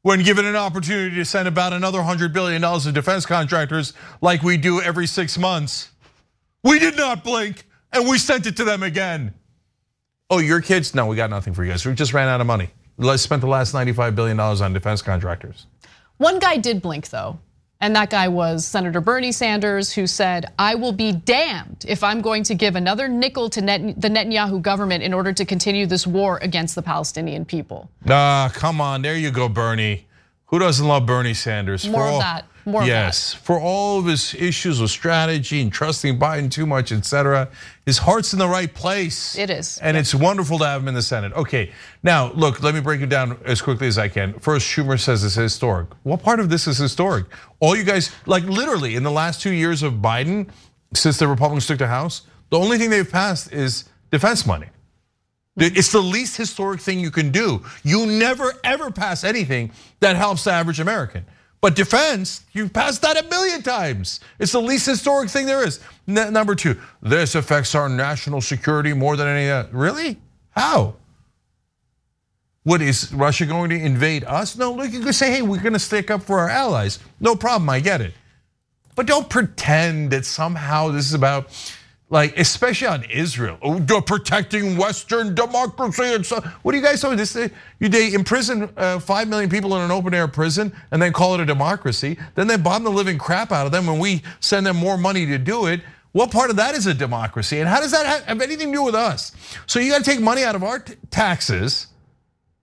[0.02, 4.58] when given an opportunity to send about another $100 billion of defense contractors like we
[4.58, 5.91] do every six months.
[6.64, 9.34] We did not blink and we sent it to them again.
[10.30, 10.93] Oh, your kids?
[10.93, 11.86] No, we got nothing for you guys.
[11.86, 12.70] We just ran out of money.
[12.98, 15.68] Let's spent the last $95 billion on defense contractors.
[16.18, 17.39] One guy did blink though.
[17.80, 22.21] And that guy was Senator Bernie Sanders, who said, I will be damned if I'm
[22.21, 26.07] going to give another nickel to Net the Netanyahu government in order to continue this
[26.07, 27.89] war against the Palestinian people.
[28.09, 30.07] Ah, come on, there you go, Bernie.
[30.47, 31.88] Who doesn't love Bernie Sanders?
[31.88, 32.45] More for of all, that.
[32.68, 37.47] More yes, for all of his issues with strategy and trusting Biden too much, etc.
[37.86, 39.38] His heart's in the right place.
[39.38, 39.78] It is.
[39.78, 41.32] And it's wonderful to have him in the Senate.
[41.32, 41.72] Okay,
[42.03, 44.34] now look, let me break it down as quickly as I can.
[44.39, 45.88] First, Schumer says it's historic.
[46.03, 47.28] What part of this is historic?
[47.61, 50.49] All you guys, like literally in the last two years of Biden,
[50.93, 54.68] since the Republicans took the House, the only thing they've passed is defense money.
[55.55, 57.63] It's the least historic thing you can do.
[57.84, 61.26] You never ever pass anything that helps the average American.
[61.68, 64.22] But defense, you've passed that a million times.
[64.39, 65.82] It's the least historic thing there is.
[66.05, 69.68] Number two, this affects our national security more than any other.
[69.74, 70.15] Really?
[70.51, 70.95] How?
[72.63, 74.55] What is Russia going to invade us?
[74.55, 76.99] No, look, you can say, hey, we're going to stick up for our allies.
[77.20, 78.13] No problem, I get it.
[78.95, 81.49] But don't pretend that somehow this is about
[82.10, 86.39] like especially on Israel, oh, protecting Western democracy and so.
[86.62, 87.16] What do you guys do?
[87.16, 87.36] This
[87.80, 91.36] you they imprison uh, five million people in an open air prison and then call
[91.36, 92.18] it a democracy.
[92.36, 95.26] Then they bomb the living crap out of them, and we send them more money
[95.26, 95.82] to do it.
[96.14, 98.84] What part of that is a democracy, and how does that have anything to do
[98.84, 99.34] with us?
[99.66, 100.80] So you got to take money out of our
[101.12, 101.88] taxes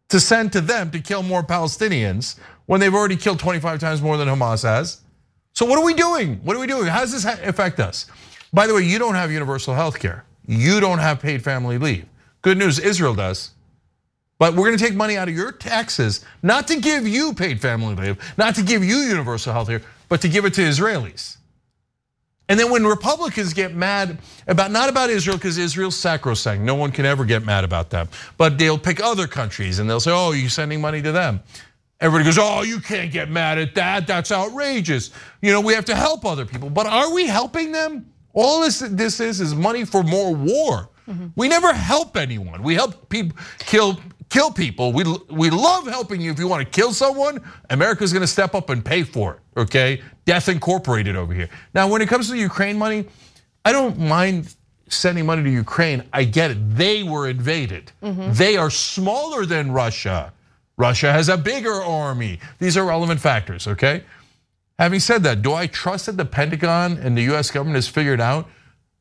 [0.08, 4.16] to send to them to kill more Palestinians when they've already killed 25 times more
[4.16, 5.02] than Hamas has.
[5.52, 6.36] So what are we doing?
[6.42, 6.86] What are we doing?
[6.86, 8.06] How does this affect us?
[8.54, 10.24] By the way, you don't have universal health care.
[10.46, 12.06] You don't have paid family leave.
[12.40, 13.50] Good news, Israel does.
[14.38, 17.96] But we're gonna take money out of your taxes, not to give you paid family
[17.96, 21.38] leave, not to give you universal health care, but to give it to Israelis.
[22.48, 26.92] And then when Republicans get mad about, not about Israel, because Israel's sacrosanct, no one
[26.92, 30.30] can ever get mad about them, but they'll pick other countries and they'll say, oh,
[30.30, 31.40] you're sending money to them.
[32.00, 35.10] Everybody goes, oh, you can't get mad at that, that's outrageous.
[35.40, 38.13] You know, we have to help other people, but are we helping them?
[38.34, 40.90] All this this is is money for more war.
[41.08, 41.28] Mm-hmm.
[41.36, 42.62] We never help anyone.
[42.62, 44.92] We help people kill kill people.
[44.92, 47.40] We we love helping you if you want to kill someone.
[47.70, 49.60] America's going to step up and pay for it.
[49.60, 51.48] Okay, Death Incorporated over here.
[51.74, 53.06] Now, when it comes to Ukraine money,
[53.64, 54.54] I don't mind
[54.88, 56.02] sending money to Ukraine.
[56.12, 56.76] I get it.
[56.76, 57.92] They were invaded.
[58.02, 58.32] Mm-hmm.
[58.32, 60.32] They are smaller than Russia.
[60.76, 62.40] Russia has a bigger army.
[62.58, 63.66] These are relevant factors.
[63.68, 64.02] Okay.
[64.78, 68.20] Having said that, do I trust that the Pentagon and the US government has figured
[68.20, 68.48] out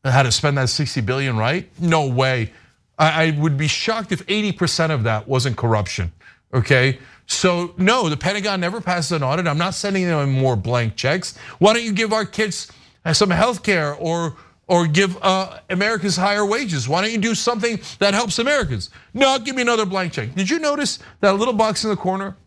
[0.03, 1.69] how to spend that 60 billion right?
[1.79, 2.51] No way.
[2.99, 6.11] I would be shocked if 80% of that wasn't corruption,
[6.53, 6.99] okay?
[7.25, 9.47] So no, the Pentagon never passes an audit.
[9.47, 11.37] I'm not sending them more blank checks.
[11.57, 12.71] Why don't you give our kids
[13.11, 16.87] some health care or or give uh, Americans higher wages?
[16.87, 18.91] Why don't you do something that helps Americans?
[19.13, 20.35] No, give me another blank check.
[20.35, 22.37] Did you notice that little box in the corner?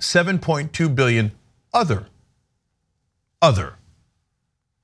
[0.00, 1.32] 7.2 billion
[1.72, 2.06] other
[3.42, 3.74] other.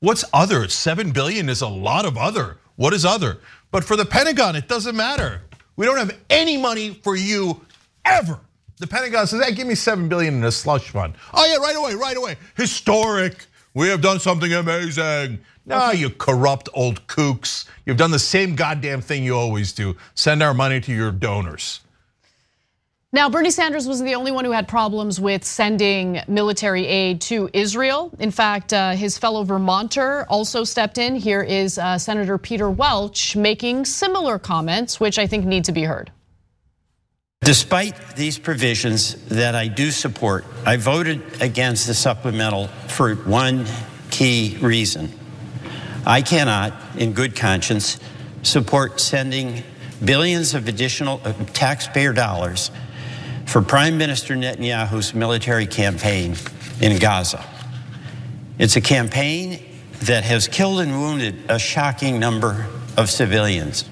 [0.00, 0.68] What's other?
[0.68, 2.58] 7 billion is a lot of other.
[2.76, 3.38] What is other?
[3.70, 5.42] But for the Pentagon, it doesn't matter.
[5.76, 7.60] We don't have any money for you
[8.04, 8.40] ever.
[8.78, 11.14] The Pentagon says, hey, give me 7 billion in a slush fund.
[11.34, 12.36] Oh yeah, right away, right away.
[12.56, 13.46] Historic.
[13.74, 15.40] We have done something amazing.
[15.66, 17.66] No, you corrupt old kooks.
[17.86, 19.96] You've done the same goddamn thing you always do.
[20.14, 21.80] Send our money to your donors.
[23.12, 27.50] Now, Bernie Sanders was the only one who had problems with sending military aid to
[27.52, 28.12] Israel.
[28.20, 31.16] In fact, uh, his fellow Vermonter also stepped in.
[31.16, 35.82] Here is uh, Senator Peter Welch making similar comments, which I think need to be
[35.82, 36.12] heard.
[37.40, 43.66] Despite these provisions that I do support, I voted against the supplemental for one
[44.12, 45.10] key reason.
[46.06, 47.98] I cannot, in good conscience,
[48.44, 49.64] support sending
[50.04, 52.70] billions of additional uh, taxpayer dollars
[53.50, 56.36] for Prime Minister Netanyahu's military campaign
[56.80, 57.44] in Gaza.
[58.60, 59.60] It's a campaign
[60.02, 63.86] that has killed and wounded a shocking number of civilians.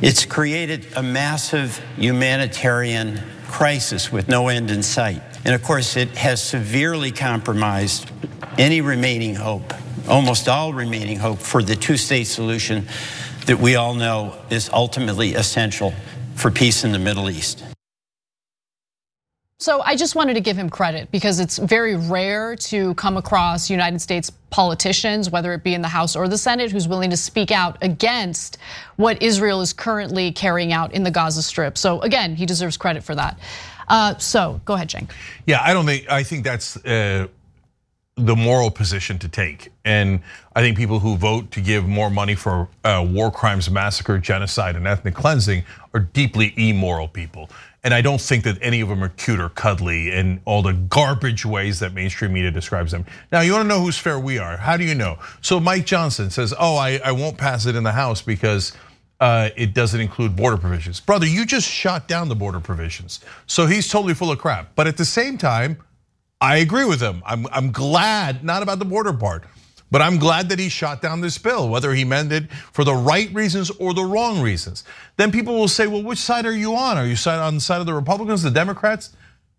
[0.00, 5.20] It's created a massive humanitarian crisis with no end in sight.
[5.44, 8.08] And of course, it has severely compromised
[8.56, 9.74] any remaining hope,
[10.08, 12.86] almost all remaining hope for the two state solution
[13.46, 15.92] that we all know is ultimately essential
[16.36, 17.64] for peace in the Middle East.
[19.60, 23.68] So I just wanted to give him credit because it's very rare to come across
[23.68, 27.16] United States politicians, whether it be in the House or the Senate, who's willing to
[27.16, 28.56] speak out against
[28.96, 31.76] what Israel is currently carrying out in the Gaza Strip.
[31.76, 33.38] So again, he deserves credit for that.
[33.86, 35.10] Uh, so go ahead, Cenk.
[35.46, 37.26] Yeah, I don't think I think that's uh,
[38.16, 40.20] the moral position to take, and
[40.56, 44.76] I think people who vote to give more money for uh, war crimes, massacre, genocide,
[44.76, 47.50] and ethnic cleansing are deeply immoral people.
[47.82, 50.74] And I don't think that any of them are cute or cuddly in all the
[50.74, 53.06] garbage ways that mainstream media describes them.
[53.32, 54.58] Now, you wanna know who's fair we are?
[54.58, 55.18] How do you know?
[55.40, 58.76] So Mike Johnson says, oh, I, I won't pass it in the House because
[59.20, 61.00] uh, it doesn't include border provisions.
[61.00, 63.20] Brother, you just shot down the border provisions.
[63.46, 64.74] So he's totally full of crap.
[64.74, 65.78] But at the same time,
[66.40, 67.22] I agree with him.
[67.26, 69.44] I'm, I'm glad, not about the border part,
[69.90, 72.94] but I'm glad that he shot down this bill, whether he meant it for the
[72.94, 74.84] right reasons or the wrong reasons.
[75.16, 76.96] Then people will say, well, which side are you on?
[76.96, 79.10] Are you on the side of the Republicans, the Democrats?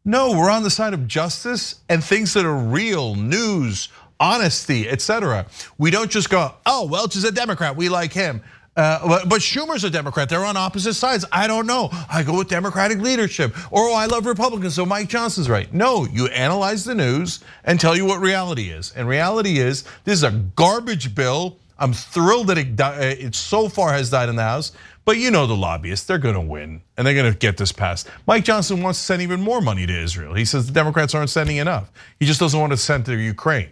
[0.03, 5.45] No, we're on the side of justice and things that are real, news, honesty, etc.
[5.77, 8.41] We don't just go, oh, Welch is a Democrat, we like him.
[8.75, 10.29] Uh, but Schumer's a Democrat.
[10.29, 11.25] They're on opposite sides.
[11.31, 11.89] I don't know.
[12.09, 13.55] I go with Democratic leadership.
[13.71, 15.71] Or oh, I love Republicans, so Mike Johnson's right.
[15.73, 18.93] No, you analyze the news and tell you what reality is.
[18.95, 21.57] And reality is this is a garbage bill.
[21.79, 24.71] I'm thrilled that it, uh, it so far has died in the House.
[25.03, 28.07] But you know the lobbyists, they're gonna win and they're gonna get this passed.
[28.27, 30.35] Mike Johnson wants to send even more money to Israel.
[30.35, 31.91] He says the Democrats aren't sending enough.
[32.19, 33.69] He just doesn't want to send to Ukraine.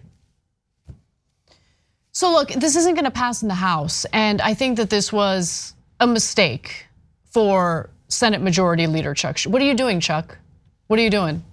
[2.11, 5.13] So look, this isn't going to pass in the House, and I think that this
[5.13, 6.87] was a mistake
[7.25, 9.39] for Senate Majority Leader Chuck.
[9.41, 10.37] What are you doing, Chuck?
[10.87, 11.43] What are you doing?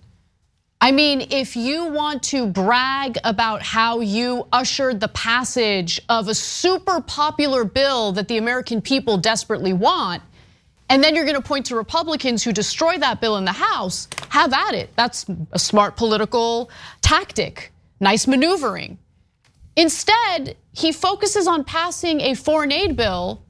[0.80, 6.34] I mean, if you want to brag about how you ushered the passage of a
[6.34, 10.22] super popular bill that the American people desperately want,
[10.88, 14.52] and then you're gonna point to Republicans who destroy that bill in the House, have
[14.52, 14.90] at it.
[14.96, 16.70] That's a smart political
[17.02, 18.98] tactic, nice maneuvering.
[19.76, 23.42] Instead, he focuses on passing a foreign aid bill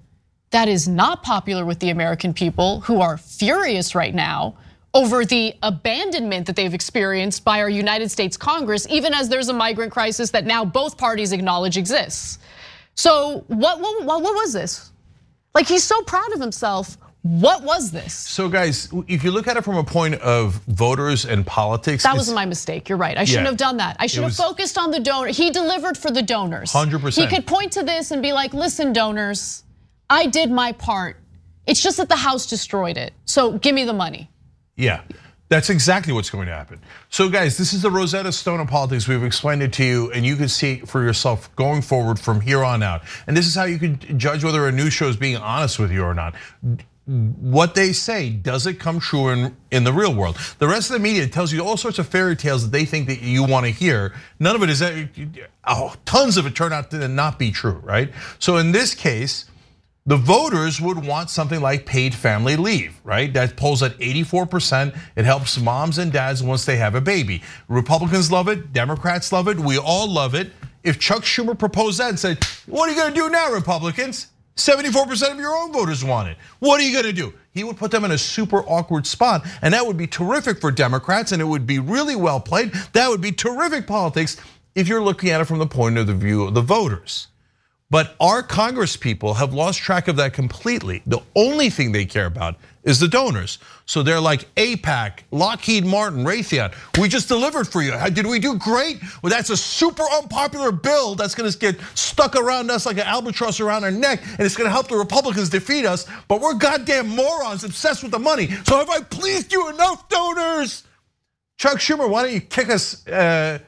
[0.50, 4.56] that is not popular with the American people who are furious right now
[4.94, 9.52] over the abandonment that they've experienced by our United States Congress, even as there's a
[9.52, 12.38] migrant crisis that now both parties acknowledge exists.
[12.94, 14.90] So, what, what, what, was this?
[15.54, 16.96] Like, he's so proud of himself.
[17.26, 18.14] What was this?
[18.14, 22.16] So, guys, if you look at it from a point of voters and politics, that
[22.16, 22.88] was my mistake.
[22.88, 23.18] You're right.
[23.18, 23.96] I shouldn't yeah, have done that.
[23.98, 25.28] I should have focused on the donor.
[25.28, 26.70] He delivered for the donors.
[26.70, 27.28] Hundred percent.
[27.28, 29.64] He could point to this and be like, "Listen, donors,
[30.08, 31.16] I did my part.
[31.66, 33.12] It's just that the House destroyed it.
[33.24, 34.30] So give me the money."
[34.76, 35.00] Yeah.
[35.48, 36.80] That's exactly what's going to happen.
[37.08, 39.06] So, guys, this is the Rosetta Stone of politics.
[39.06, 42.64] We've explained it to you, and you can see for yourself going forward from here
[42.64, 43.02] on out.
[43.28, 45.92] And this is how you can judge whether a news show is being honest with
[45.92, 46.34] you or not
[47.06, 50.36] what they say does it come true in, in the real world?
[50.58, 53.06] The rest of the media tells you all sorts of fairy tales that they think
[53.06, 54.12] that you want to hear.
[54.40, 57.52] None of it is uh, uh, oh, tons of it turn out to not be
[57.52, 58.12] true right?
[58.40, 59.44] So in this case
[60.04, 63.32] the voters would want something like paid family leave right?
[63.32, 67.40] That polls at 84% it helps moms and dads once they have a baby.
[67.68, 70.50] Republicans love it democrats love it we all love it.
[70.82, 74.26] If chuck schumer proposed that and said what are you going to do now republicans
[74.56, 76.38] 74% of your own voters want it.
[76.60, 77.32] What are you gonna do?
[77.52, 80.70] He would put them in a super awkward spot, and that would be terrific for
[80.70, 82.72] Democrats, and it would be really well played.
[82.92, 84.36] That would be terrific politics
[84.74, 87.28] if you're looking at it from the point of the view of the voters.
[87.90, 91.02] But our Congress people have lost track of that completely.
[91.06, 92.56] The only thing they care about
[92.86, 93.58] is the donors.
[93.84, 96.72] So they're like AIPAC, Lockheed Martin, Raytheon.
[96.98, 97.92] We just delivered for you.
[98.10, 99.02] Did we do great?
[99.22, 103.60] Well, that's a super unpopular bill that's gonna get stuck around us like an albatross
[103.60, 106.06] around our neck, and it's gonna help the Republicans defeat us.
[106.28, 108.48] But we're goddamn morons obsessed with the money.
[108.64, 110.84] So have I pleased you enough, donors?
[111.58, 113.06] Chuck Schumer, why don't you kick us?
[113.06, 113.58] Uh,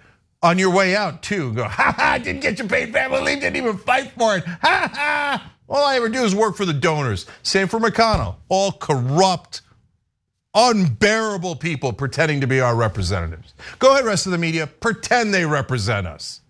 [0.40, 1.52] on your way out too.
[1.52, 4.44] Go, ha ha, didn't get your paid family leave, didn't even fight for it.
[4.46, 5.52] Ha ha.
[5.68, 7.26] All I ever do is work for the donors.
[7.42, 8.36] Same for McConnell.
[8.48, 9.60] All corrupt,
[10.54, 13.52] unbearable people pretending to be our representatives.
[13.78, 16.40] Go ahead, rest of the media, pretend they represent us.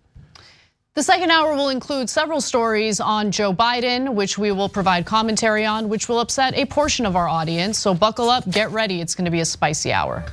[0.95, 5.65] The second hour will include several stories on Joe Biden, which we will provide commentary
[5.65, 7.77] on, which will upset a portion of our audience.
[7.77, 8.99] So buckle up, get ready.
[8.99, 10.25] It's going to be a spicy hour.